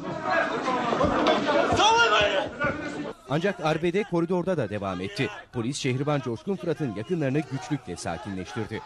[3.29, 5.27] Ancak arbede koridorda da devam etti.
[5.53, 8.81] Polis Şehriban Coşkun Fırat'ın yakınlarını güçlükle sakinleştirdi.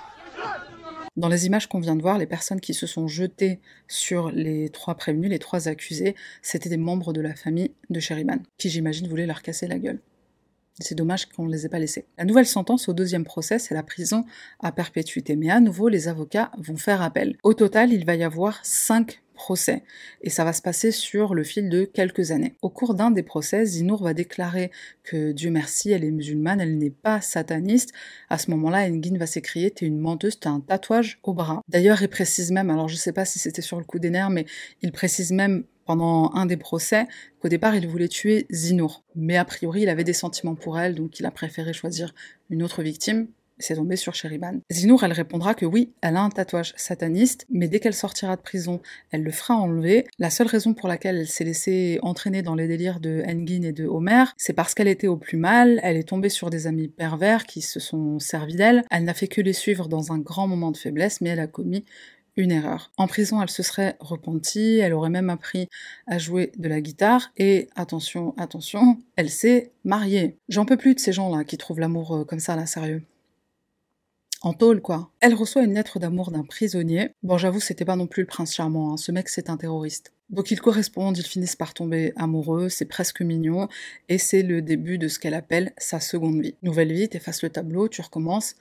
[1.21, 4.69] Dans les images qu'on vient de voir, les personnes qui se sont jetées sur les
[4.69, 9.07] trois prévenus, les trois accusés, c'était des membres de la famille de Sheriban, qui j'imagine
[9.07, 9.99] voulaient leur casser la gueule.
[10.79, 12.05] C'est dommage qu'on ne les ait pas laissés.
[12.17, 14.25] La nouvelle sentence au deuxième procès, c'est la prison
[14.59, 15.35] à perpétuité.
[15.35, 17.37] Mais à nouveau, les avocats vont faire appel.
[17.43, 19.83] Au total, il va y avoir cinq procès.
[20.21, 22.55] Et ça va se passer sur le fil de quelques années.
[22.61, 24.71] Au cours d'un des procès, Zinour va déclarer
[25.03, 27.91] que Dieu merci, elle est musulmane, elle n'est pas sataniste.
[28.29, 31.61] À ce moment-là, Engin va s'écrier T'es une menteuse, t'as un tatouage au bras.
[31.67, 34.29] D'ailleurs, il précise même, alors je sais pas si c'était sur le coup des nerfs,
[34.29, 34.45] mais
[34.81, 37.07] il précise même pendant un des procès
[37.39, 39.03] qu'au départ il voulait tuer Zinour.
[39.15, 42.13] Mais a priori il avait des sentiments pour elle, donc il a préféré choisir
[42.49, 43.27] une autre victime.
[43.59, 44.59] C'est tombé sur Sheriban.
[44.71, 48.41] Zinour, elle répondra que oui, elle a un tatouage sataniste, mais dès qu'elle sortira de
[48.41, 50.07] prison, elle le fera enlever.
[50.17, 53.71] La seule raison pour laquelle elle s'est laissée entraîner dans les délires de Engin et
[53.71, 56.87] de Homer, c'est parce qu'elle était au plus mal, elle est tombée sur des amis
[56.87, 60.47] pervers qui se sont servis d'elle, elle n'a fait que les suivre dans un grand
[60.47, 61.85] moment de faiblesse, mais elle a commis
[62.35, 62.91] une erreur.
[62.97, 65.67] En prison, elle se serait repentie, elle aurait même appris
[66.07, 70.37] à jouer de la guitare, et attention, attention, elle s'est mariée.
[70.49, 73.03] J'en peux plus de ces gens-là qui trouvent l'amour euh, comme ça, là, sérieux
[74.43, 75.09] en tôle, quoi.
[75.21, 77.11] Elle reçoit une lettre d'amour d'un prisonnier.
[77.23, 78.97] Bon, j'avoue, c'était pas non plus le prince charmant, hein.
[78.97, 80.11] ce mec, c'est un terroriste.
[80.29, 83.69] Donc ils correspondent, ils finissent par tomber amoureux, c'est presque mignon,
[84.09, 86.55] et c'est le début de ce qu'elle appelle sa seconde vie.
[86.61, 88.55] Nouvelle vie, t'effaces le tableau, tu recommences.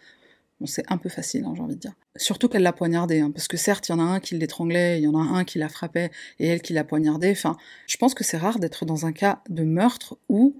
[0.66, 1.92] C'est un peu facile, hein, j'ai envie de dire.
[2.16, 4.98] Surtout qu'elle l'a poignardé, hein, parce que certes, il y en a un qui l'étranglait,
[4.98, 7.30] il y en a un qui la frappait, et elle qui l'a poignardé.
[7.30, 10.56] Enfin, je pense que c'est rare d'être dans un cas de meurtre où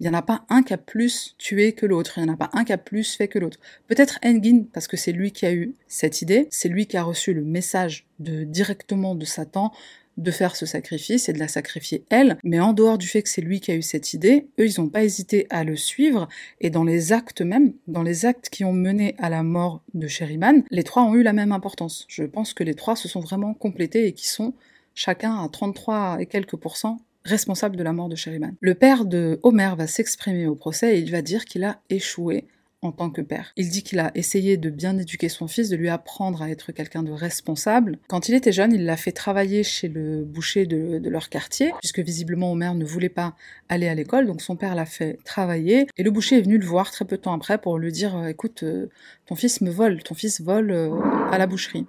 [0.00, 2.34] il n'y en a pas un qui a plus tué que l'autre, il n'y en
[2.34, 3.58] a pas un qui a plus fait que l'autre.
[3.86, 7.02] Peut-être Engin, parce que c'est lui qui a eu cette idée, c'est lui qui a
[7.04, 9.72] reçu le message directement de Satan
[10.16, 13.28] de faire ce sacrifice et de la sacrifier elle, mais en dehors du fait que
[13.28, 16.28] c'est lui qui a eu cette idée, eux ils n'ont pas hésité à le suivre,
[16.60, 20.06] et dans les actes même, dans les actes qui ont mené à la mort de
[20.06, 22.06] Sheriman, les trois ont eu la même importance.
[22.08, 24.54] Je pense que les trois se sont vraiment complétés et qui sont
[24.94, 28.54] chacun à 33 et quelques pourcents responsable de la mort de Sherryman.
[28.60, 32.46] Le père de Homer va s'exprimer au procès et il va dire qu'il a échoué
[32.84, 33.52] en tant que père.
[33.56, 36.72] Il dit qu'il a essayé de bien éduquer son fils, de lui apprendre à être
[36.72, 37.98] quelqu'un de responsable.
[38.08, 42.00] Quand il était jeune, il l'a fait travailler chez le boucher de, leur quartier, puisque
[42.00, 43.34] visiblement Homer ne voulait pas
[43.68, 45.86] aller à l'école, donc son père l'a fait travailler.
[45.96, 48.26] Et le boucher est venu le voir très peu de temps après pour lui dire
[48.26, 48.86] "Écoute, euh,
[49.26, 50.90] ton fils me vole, ton fils vole euh,
[51.30, 51.86] à la boucherie."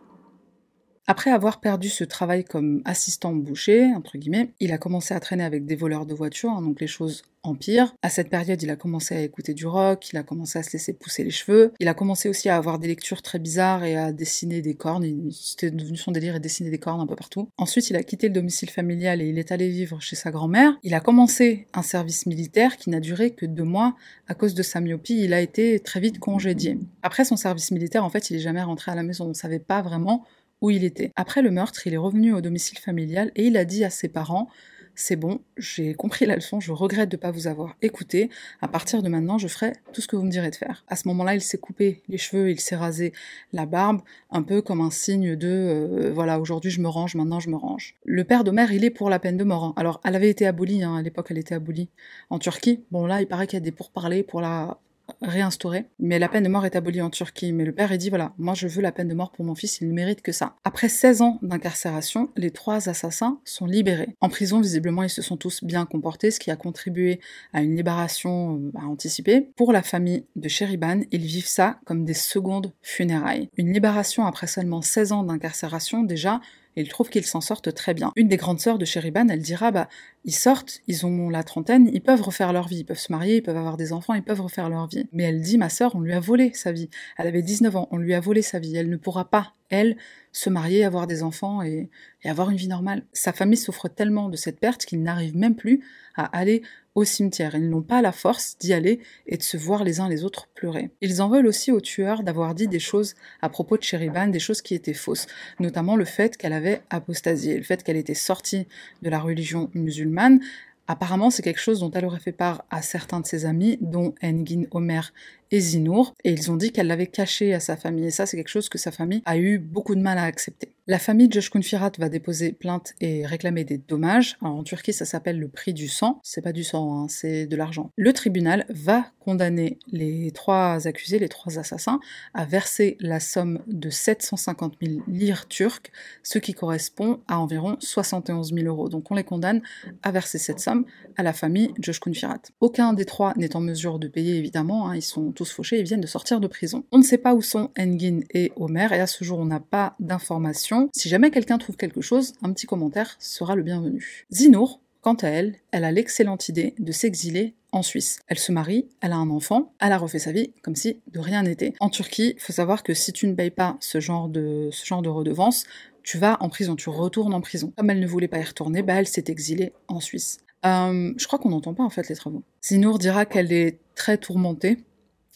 [1.07, 5.43] Après avoir perdu ce travail comme assistant boucher, entre guillemets, il a commencé à traîner
[5.43, 7.93] avec des voleurs de voitures, hein, donc les choses empirent.
[8.01, 10.73] À cette période, il a commencé à écouter du rock, il a commencé à se
[10.73, 13.95] laisser pousser les cheveux, il a commencé aussi à avoir des lectures très bizarres et
[13.95, 17.49] à dessiner des cornes, c'était devenu son délire et dessiner des cornes un peu partout.
[17.57, 20.75] Ensuite, il a quitté le domicile familial et il est allé vivre chez sa grand-mère.
[20.81, 23.95] Il a commencé un service militaire qui n'a duré que deux mois.
[24.27, 26.79] À cause de sa myopie, il a été très vite congédié.
[27.03, 29.33] Après son service militaire, en fait, il est jamais rentré à la maison, on ne
[29.33, 30.25] savait pas vraiment
[30.61, 31.11] où il était.
[31.15, 34.07] Après le meurtre, il est revenu au domicile familial et il a dit à ses
[34.07, 34.49] parents
[34.95, 38.29] c'est bon, j'ai compris la leçon, je regrette de ne pas vous avoir écouté.
[38.61, 40.85] À partir de maintenant, je ferai tout ce que vous me direz de faire.
[40.87, 43.13] À ce moment-là, il s'est coupé les cheveux, il s'est rasé
[43.51, 47.39] la barbe, un peu comme un signe de euh, voilà, aujourd'hui je me range, maintenant
[47.39, 47.95] je me range.
[48.05, 49.65] Le père d'Omer, il est pour la peine de mort.
[49.65, 49.73] Hein.
[49.75, 51.89] Alors, elle avait été abolie, hein, à l'époque, elle était abolie
[52.29, 52.83] en Turquie.
[52.91, 54.79] Bon, là, il paraît qu'il y a des pourparlers pour la
[55.21, 55.85] réinstaurée.
[55.99, 57.53] Mais la peine de mort est abolie en Turquie.
[57.53, 59.55] Mais le père a dit voilà, moi je veux la peine de mort pour mon
[59.55, 60.55] fils, il ne mérite que ça.
[60.63, 64.15] Après 16 ans d'incarcération, les trois assassins sont libérés.
[64.21, 67.19] En prison, visiblement, ils se sont tous bien comportés, ce qui a contribué
[67.53, 69.49] à une libération euh, anticipée.
[69.55, 73.49] Pour la famille de Sheriban, ils vivent ça comme des secondes funérailles.
[73.57, 76.41] Une libération après seulement 16 ans d'incarcération, déjà,
[76.81, 78.11] il trouve qu'ils s'en sortent très bien.
[78.15, 79.87] Une des grandes sœurs de Sheriban, elle dira bah
[80.23, 83.37] ils sortent, ils ont la trentaine, ils peuvent refaire leur vie, ils peuvent se marier,
[83.37, 85.07] ils peuvent avoir des enfants, ils peuvent refaire leur vie.
[85.13, 86.89] Mais elle dit ma sœur, on lui a volé sa vie.
[87.17, 88.75] Elle avait 19 ans, on lui a volé sa vie.
[88.75, 89.97] Elle ne pourra pas, elle,
[90.31, 91.89] se marier, avoir des enfants et
[92.23, 93.03] avoir une vie normale.
[93.13, 95.83] Sa famille souffre tellement de cette perte qu'il n'arrive même plus
[96.15, 96.63] à aller
[96.95, 97.55] au cimetière.
[97.55, 100.47] Ils n'ont pas la force d'y aller et de se voir les uns les autres
[100.55, 100.89] pleurer.
[101.01, 104.39] Ils en veulent aussi au tueur d'avoir dit des choses à propos de Sheriban, des
[104.39, 105.27] choses qui étaient fausses,
[105.59, 108.65] notamment le fait qu'elle avait apostasié, le fait qu'elle était sortie
[109.01, 110.39] de la religion musulmane.
[110.87, 114.13] Apparemment, c'est quelque chose dont elle aurait fait part à certains de ses amis, dont
[114.23, 115.13] Engin Omer
[115.51, 118.37] et Zinour, et ils ont dit qu'elle l'avait caché à sa famille, et ça c'est
[118.37, 120.75] quelque chose que sa famille a eu beaucoup de mal à accepter.
[120.87, 124.37] La famille de Josh Kunfirat va déposer plainte et réclamer des dommages.
[124.41, 126.19] en Turquie, ça s'appelle le prix du sang.
[126.21, 127.89] C'est pas du sang, hein, c'est de l'argent.
[127.95, 131.99] Le tribunal va condamner les trois accusés, les trois assassins,
[132.35, 138.53] à verser la somme de 750 000 lires turques, ce qui correspond à environ 71
[138.53, 138.87] 000 euros.
[138.87, 139.63] Donc on les condamne
[140.03, 140.85] à verser cette somme
[141.17, 142.41] à la famille Josh Kunfirat.
[142.59, 144.87] Aucun des trois n'est en mesure de payer, évidemment.
[144.87, 146.83] Hein, ils sont tous fauchés et viennent de sortir de prison.
[146.91, 149.59] On ne sait pas où sont Engin et Omer, et à ce jour, on n'a
[149.59, 150.89] pas d'informations.
[150.95, 154.25] Si jamais quelqu'un trouve quelque chose, un petit commentaire sera le bienvenu.
[154.31, 158.19] Zinour, quant à elle, elle a l'excellente idée de s'exiler en Suisse.
[158.27, 161.19] Elle se marie, elle a un enfant, elle a refait sa vie comme si de
[161.19, 161.73] rien n'était.
[161.79, 164.85] En Turquie, il faut savoir que si tu ne payes pas ce genre de, ce
[164.85, 165.65] genre de redevance,
[166.01, 167.73] tu vas en prison, tu retournes en prison.
[167.77, 170.39] Comme elle ne voulait pas y retourner, bah elle s'est exilée en Suisse.
[170.65, 172.43] Euh, je crois qu'on n'entend pas en fait les travaux.
[172.63, 174.77] Zinour dira qu'elle est très tourmentée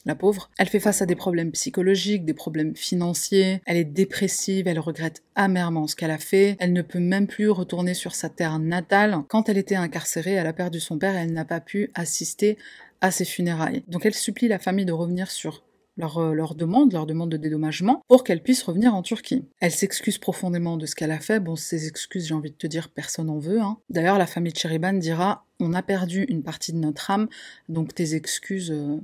[0.05, 0.49] la pauvre.
[0.57, 5.23] Elle fait face à des problèmes psychologiques, des problèmes financiers, elle est dépressive, elle regrette
[5.35, 9.17] amèrement ce qu'elle a fait, elle ne peut même plus retourner sur sa terre natale.
[9.27, 12.57] Quand elle était incarcérée, elle a perdu son père et elle n'a pas pu assister
[13.01, 13.83] à ses funérailles.
[13.87, 15.63] Donc elle supplie la famille de revenir sur
[15.99, 19.45] leur, euh, demande, leur demande de dédommagement, pour qu'elle puisse revenir en Turquie.
[19.59, 21.39] Elle s'excuse profondément de ce qu'elle a fait.
[21.39, 23.59] Bon, ces excuses, j'ai envie de te dire, personne n'en veut.
[23.59, 23.77] Hein.
[23.89, 27.27] D'ailleurs, la famille de Cheriban dira On a perdu une partie de notre âme,
[27.67, 28.99] donc tes excuses, euh,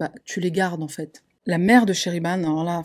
[0.00, 1.22] bah, tu les gardes en fait.
[1.46, 2.82] La mère de Sheriban, alors là,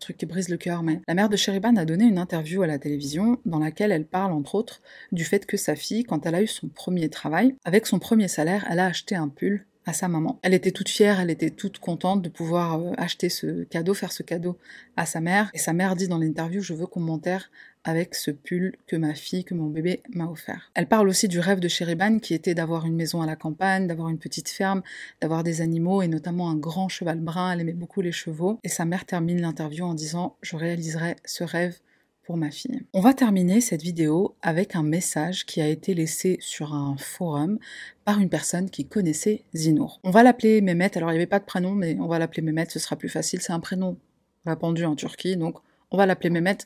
[0.00, 2.66] truc qui brise le cœur, mais la mère de Sheriban a donné une interview à
[2.66, 4.82] la télévision dans laquelle elle parle entre autres
[5.12, 8.28] du fait que sa fille, quand elle a eu son premier travail, avec son premier
[8.28, 10.38] salaire, elle a acheté un pull à sa maman.
[10.42, 14.12] Elle était toute fière, elle était toute contente de pouvoir euh, acheter ce cadeau, faire
[14.12, 14.58] ce cadeau
[14.96, 15.50] à sa mère.
[15.54, 17.50] Et sa mère dit dans l'interview, je veux qu'on m'enterre
[17.86, 20.72] avec ce pull que ma fille, que mon bébé m'a offert.
[20.74, 23.86] Elle parle aussi du rêve de Sheriban qui était d'avoir une maison à la campagne,
[23.86, 24.82] d'avoir une petite ferme,
[25.20, 27.52] d'avoir des animaux et notamment un grand cheval brun.
[27.52, 28.58] Elle aimait beaucoup les chevaux.
[28.64, 31.78] Et sa mère termine l'interview en disant Je réaliserai ce rêve
[32.24, 32.82] pour ma fille.
[32.92, 37.60] On va terminer cette vidéo avec un message qui a été laissé sur un forum
[38.04, 40.00] par une personne qui connaissait Zinour.
[40.02, 42.42] On va l'appeler Mehmet, alors il n'y avait pas de prénom, mais on va l'appeler
[42.42, 43.96] Mehmet, ce sera plus facile, c'est un prénom
[44.44, 45.58] répandu en Turquie, donc
[45.92, 46.58] on va l'appeler Mehmet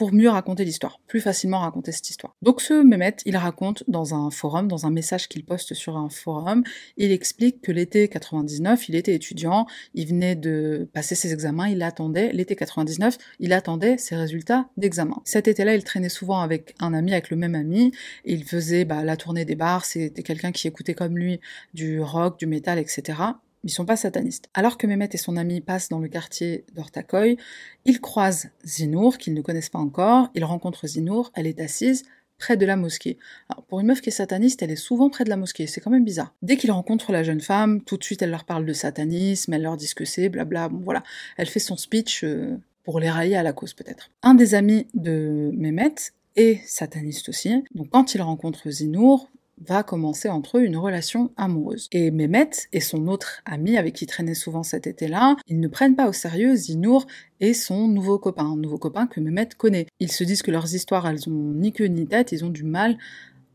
[0.00, 2.34] pour mieux raconter l'histoire, plus facilement raconter cette histoire.
[2.40, 6.08] Donc ce Mehmet, il raconte dans un forum, dans un message qu'il poste sur un
[6.08, 6.64] forum,
[6.96, 11.82] il explique que l'été 99, il était étudiant, il venait de passer ses examens, il
[11.82, 15.20] attendait, l'été 99, il attendait ses résultats d'examen.
[15.26, 17.92] Cet été-là, il traînait souvent avec un ami, avec le même ami,
[18.24, 21.40] il faisait bah, la tournée des bars, c'était quelqu'un qui écoutait comme lui
[21.74, 23.18] du rock, du métal, etc
[23.64, 24.48] ils sont pas satanistes.
[24.54, 27.36] Alors que Mehmet et son ami passent dans le quartier d'Ortakoy,
[27.84, 32.04] ils croisent Zinour, qu'ils ne connaissent pas encore, ils rencontrent Zinour, elle est assise
[32.38, 33.18] près de la mosquée.
[33.50, 35.80] Alors, pour une meuf qui est sataniste, elle est souvent près de la mosquée, c'est
[35.80, 36.34] quand même bizarre.
[36.42, 39.62] Dès qu'ils rencontrent la jeune femme, tout de suite elle leur parle de satanisme, elle
[39.62, 41.02] leur dit ce que c'est, blabla, voilà.
[41.36, 44.10] Elle fait son speech euh, pour les railler à la cause peut-être.
[44.22, 45.94] Un des amis de Mehmet
[46.36, 49.28] est sataniste aussi, donc quand il rencontre Zinour,
[49.60, 51.88] va commencer entre eux une relation amoureuse.
[51.92, 55.96] Et Mehmet et son autre ami avec qui traînait souvent cet été-là, ils ne prennent
[55.96, 57.06] pas au sérieux Zinour
[57.40, 59.86] et son nouveau copain, un nouveau copain que Mehmet connaît.
[60.00, 62.64] Ils se disent que leurs histoires, elles ont ni queue ni tête, ils ont du
[62.64, 62.96] mal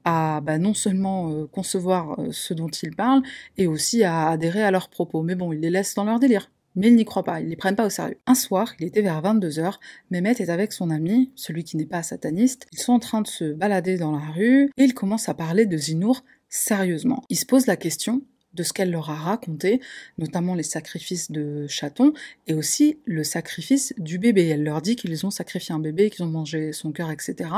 [0.06, 3.24] à bah, non seulement euh, concevoir euh, ce dont ils parlent,
[3.58, 5.24] et aussi à adhérer à leurs propos.
[5.24, 7.56] Mais bon, ils les laissent dans leur délire mais ils n'y croient pas, ils les
[7.56, 8.18] prennent pas au sérieux.
[8.26, 9.76] Un soir, il était vers 22h,
[10.12, 13.28] Mehmet est avec son ami, celui qui n'est pas sataniste, ils sont en train de
[13.28, 17.24] se balader dans la rue, et ils commencent à parler de Zinour sérieusement.
[17.30, 18.22] Ils se posent la question
[18.56, 19.82] de ce qu'elle leur a raconté,
[20.18, 22.14] notamment les sacrifices de chatons
[22.48, 24.48] et aussi le sacrifice du bébé.
[24.48, 27.50] Elle leur dit qu'ils ont sacrifié un bébé, qu'ils ont mangé son cœur, etc.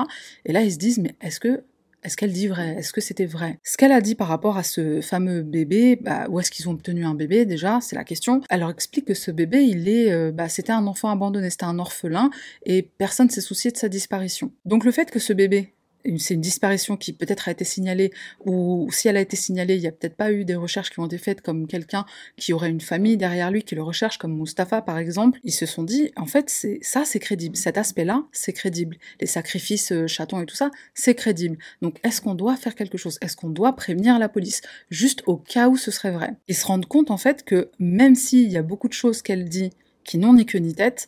[0.45, 1.63] Et là, ils se disent, mais est-ce que
[2.03, 2.75] est-ce qu'elle dit vrai?
[2.77, 3.59] Est-ce que c'était vrai?
[3.63, 6.73] Ce qu'elle a dit par rapport à ce fameux bébé, bah, où est-ce qu'ils ont
[6.73, 8.41] obtenu un bébé déjà C'est la question.
[8.49, 11.65] Elle leur explique que ce bébé, il est, euh, bah, c'était un enfant abandonné, c'était
[11.65, 12.29] un orphelin,
[12.65, 14.51] et personne s'est soucié de sa disparition.
[14.65, 15.73] Donc le fait que ce bébé
[16.17, 18.11] c'est une disparition qui peut-être a été signalée,
[18.45, 20.99] ou si elle a été signalée, il n'y a peut-être pas eu des recherches qui
[20.99, 22.05] ont été faites comme quelqu'un
[22.37, 25.39] qui aurait une famille derrière lui qui le recherche, comme Mustapha par exemple.
[25.43, 27.55] Ils se sont dit, en fait, c'est ça, c'est crédible.
[27.55, 28.97] Cet aspect-là, c'est crédible.
[29.19, 31.57] Les sacrifices euh, chatons et tout ça, c'est crédible.
[31.81, 33.17] Donc, est-ce qu'on doit faire quelque chose?
[33.21, 34.61] Est-ce qu'on doit prévenir la police?
[34.89, 36.31] Juste au cas où ce serait vrai.
[36.47, 39.45] Ils se rendent compte en fait que même s'il y a beaucoup de choses qu'elle
[39.45, 39.71] dit
[40.03, 41.07] qui n'ont ni queue ni tête,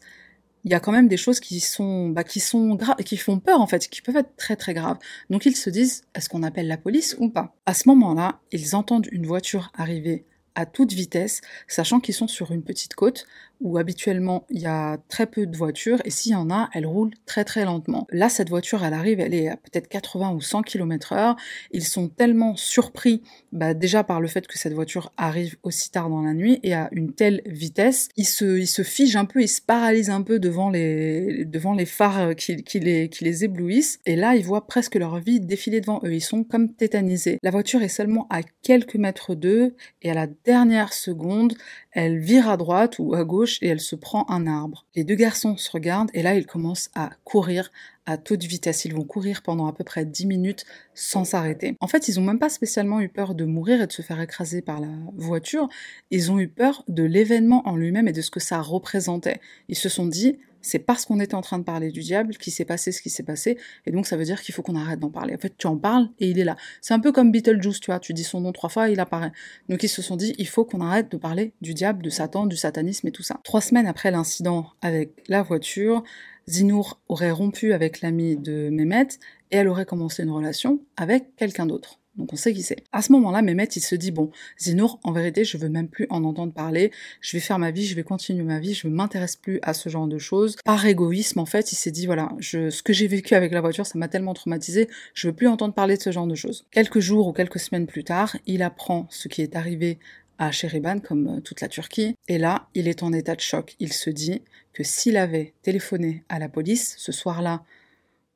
[0.63, 3.61] il y a quand même des choses qui sont, bah, qui sont qui font peur
[3.61, 4.97] en fait, qui peuvent être très très graves.
[5.29, 7.55] Donc ils se disent, est-ce qu'on appelle la police ou pas?
[7.65, 12.51] À ce moment-là, ils entendent une voiture arriver à toute vitesse, sachant qu'ils sont sur
[12.51, 13.25] une petite côte
[13.61, 16.85] où habituellement il y a très peu de voitures et s'il y en a, elles
[16.85, 18.07] roulent très très lentement.
[18.11, 21.35] Là, cette voiture, elle arrive, elle est à peut-être 80 ou 100 km heure.
[21.71, 26.09] Ils sont tellement surpris, bah, déjà par le fait que cette voiture arrive aussi tard
[26.09, 29.41] dans la nuit et à une telle vitesse, ils se, ils se figent un peu,
[29.41, 33.43] ils se paralysent un peu devant les, devant les phares qui, qui, les, qui les
[33.43, 33.99] éblouissent.
[34.05, 36.13] Et là, ils voient presque leur vie défiler devant eux.
[36.13, 37.39] Ils sont comme tétanisés.
[37.43, 41.53] La voiture est seulement à quelques mètres d'eux et à la dernière seconde,
[41.91, 44.85] elle vire à droite ou à gauche et elle se prend un arbre.
[44.95, 47.71] Les deux garçons se regardent et là ils commencent à courir
[48.05, 48.85] à toute vitesse.
[48.85, 51.75] Ils vont courir pendant à peu près 10 minutes sans s'arrêter.
[51.79, 54.19] En fait, ils ont même pas spécialement eu peur de mourir et de se faire
[54.19, 55.69] écraser par la voiture.
[56.11, 59.39] Ils ont eu peur de l'événement en lui-même et de ce que ça représentait.
[59.67, 62.51] Ils se sont dit, c'est parce qu'on était en train de parler du diable qu'il
[62.53, 64.99] s'est passé ce qui s'est passé, et donc ça veut dire qu'il faut qu'on arrête
[64.99, 65.35] d'en parler.
[65.35, 66.57] En fait, tu en parles et il est là.
[66.81, 69.31] C'est un peu comme Beetlejuice, tu vois, tu dis son nom trois fois, il apparaît.
[69.69, 72.45] Donc ils se sont dit, il faut qu'on arrête de parler du diable, de Satan,
[72.45, 73.39] du satanisme et tout ça.
[73.43, 76.03] Trois semaines après l'incident avec la voiture,
[76.49, 79.07] Zinour aurait rompu avec l'ami de Mehmet
[79.51, 81.99] et elle aurait commencé une relation avec quelqu'un d'autre.
[82.17, 82.83] Donc on sait qui c'est.
[82.91, 86.05] À ce moment-là, Mehmet, il se dit, bon, Zinour, en vérité, je veux même plus
[86.09, 88.93] en entendre parler, je vais faire ma vie, je vais continuer ma vie, je ne
[88.93, 90.57] m'intéresse plus à ce genre de choses.
[90.65, 93.85] Par égoïsme, en fait, il s'est dit, voilà, ce que j'ai vécu avec la voiture,
[93.85, 96.65] ça m'a tellement traumatisé, je veux plus entendre parler de ce genre de choses.
[96.71, 99.99] Quelques jours ou quelques semaines plus tard, il apprend ce qui est arrivé
[100.39, 102.15] à Sheriban, comme euh, toute la Turquie.
[102.27, 103.75] Et là, il est en état de choc.
[103.79, 104.41] Il se dit
[104.73, 107.63] que s'il avait téléphoné à la police ce soir-là,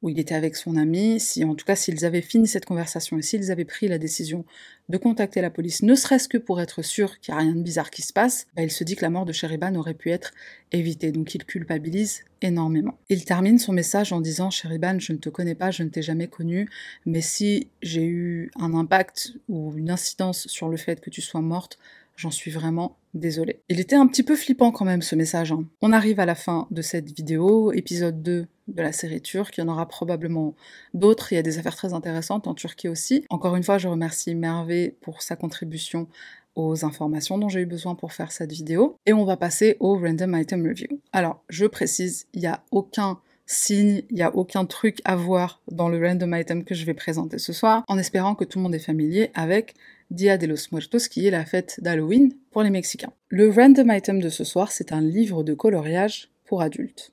[0.04, 3.18] où il était avec son ami, si en tout cas s'ils avaient fini cette conversation
[3.18, 4.46] et s'ils avaient pris la décision
[4.90, 7.62] de contacter la police, ne serait-ce que pour être sûr qu'il n'y a rien de
[7.62, 10.12] bizarre qui se passe, bah, il se dit que la mort de Sheriban aurait pu
[10.12, 10.34] être
[10.74, 13.00] évitée, donc il culpabilise énormément.
[13.08, 16.02] Il termine son message en disant Sheriban, je ne te connais pas, je ne t'ai
[16.02, 16.70] jamais connu,
[17.06, 21.42] mais si j'ai eu un impact ou une incidence sur le fait que tu sois
[21.42, 21.80] morte,
[22.16, 23.62] J'en suis vraiment désolée.
[23.70, 25.52] Il était un petit peu flippant quand même ce message.
[25.52, 25.66] Hein.
[25.82, 29.58] On arrive à la fin de cette vidéo, épisode 2 de la série turque.
[29.58, 30.56] Il y en aura probablement
[30.94, 31.32] d'autres.
[31.32, 33.26] Il y a des affaires très intéressantes en Turquie aussi.
[33.30, 36.08] Encore une fois, je remercie Mervé pour sa contribution
[36.56, 38.98] aux informations dont j'ai eu besoin pour faire cette vidéo.
[39.06, 41.00] Et on va passer au Random Item Review.
[41.12, 45.62] Alors, je précise, il n'y a aucun signe, il n'y a aucun truc à voir
[45.72, 48.64] dans le random item que je vais présenter ce soir, en espérant que tout le
[48.64, 49.76] monde est familier avec
[50.12, 53.14] Dia de los Muertos, qui est la fête d'Halloween pour les Mexicains.
[53.30, 57.13] Le random item de ce soir, c'est un livre de coloriage pour adultes.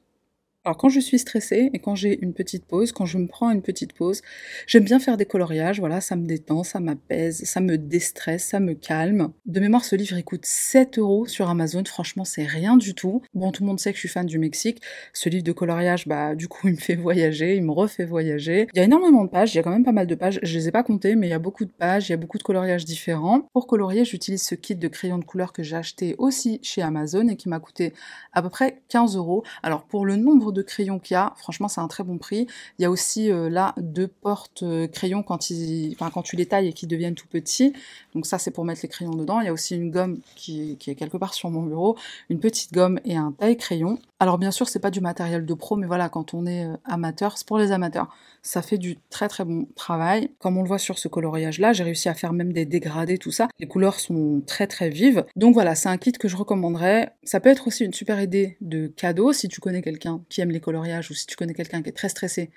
[0.67, 3.51] Alors quand je suis stressée et quand j'ai une petite pause, quand je me prends
[3.51, 4.21] une petite pause,
[4.67, 8.61] j'aime bien faire des coloriages, voilà, ça me détend, ça m'apaise, ça me déstresse, ça
[8.61, 9.33] me calme.
[9.47, 13.23] De mémoire, ce livre il coûte 7 euros sur Amazon, franchement c'est rien du tout.
[13.33, 14.83] Bon, tout le monde sait que je suis fan du Mexique,
[15.15, 18.69] ce livre de coloriage, bah du coup il me fait voyager, il me refait voyager.
[18.75, 20.41] Il y a énormément de pages, il y a quand même pas mal de pages,
[20.43, 22.19] je les ai pas comptées, mais il y a beaucoup de pages, il y a
[22.19, 23.49] beaucoup de coloriages différents.
[23.55, 27.29] Pour colorier, j'utilise ce kit de crayons de couleur que j'ai acheté aussi chez Amazon
[27.29, 27.95] et qui m'a coûté
[28.35, 29.43] à peu près 15 euros.
[29.63, 32.47] Alors pour le nombre de crayons qu'il y a, franchement c'est un très bon prix.
[32.79, 36.37] Il y a aussi euh, là deux portes euh, crayons quand, ils, enfin, quand tu
[36.37, 37.73] les tailles et qu'ils deviennent tout petits.
[38.15, 39.41] Donc ça c'est pour mettre les crayons dedans.
[39.41, 41.97] Il y a aussi une gomme qui, qui est quelque part sur mon bureau,
[42.29, 43.99] une petite gomme et un taille crayon.
[44.19, 46.77] Alors bien sûr c'est pas du matériel de pro, mais voilà quand on est euh,
[46.85, 48.09] amateur, c'est pour les amateurs.
[48.43, 50.31] Ça fait du très très bon travail.
[50.39, 53.19] Comme on le voit sur ce coloriage là, j'ai réussi à faire même des dégradés,
[53.19, 53.49] tout ça.
[53.59, 55.25] Les couleurs sont très très vives.
[55.37, 57.13] Donc voilà, c'est un kit que je recommanderais.
[57.23, 61.11] Ça peut être aussi une super idée de cadeau si tu connais quelqu'un les coloriages
[61.11, 62.51] ou si tu connais quelqu'un qui est très stressé,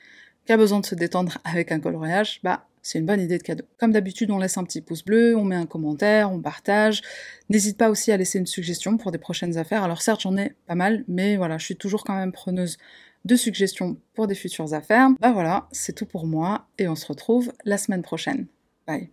[0.45, 3.43] qui a besoin de se détendre avec un coloriage, bah c'est une bonne idée de
[3.43, 3.63] cadeau.
[3.79, 7.01] Comme d'habitude, on laisse un petit pouce bleu, on met un commentaire, on partage.
[7.49, 9.83] N'hésite pas aussi à laisser une suggestion pour des prochaines affaires.
[9.83, 12.77] Alors certes, j'en ai pas mal, mais voilà, je suis toujours quand même preneuse
[13.23, 15.09] de suggestions pour des futures affaires.
[15.21, 18.47] Bah voilà, c'est tout pour moi et on se retrouve la semaine prochaine.
[18.85, 19.09] Bye.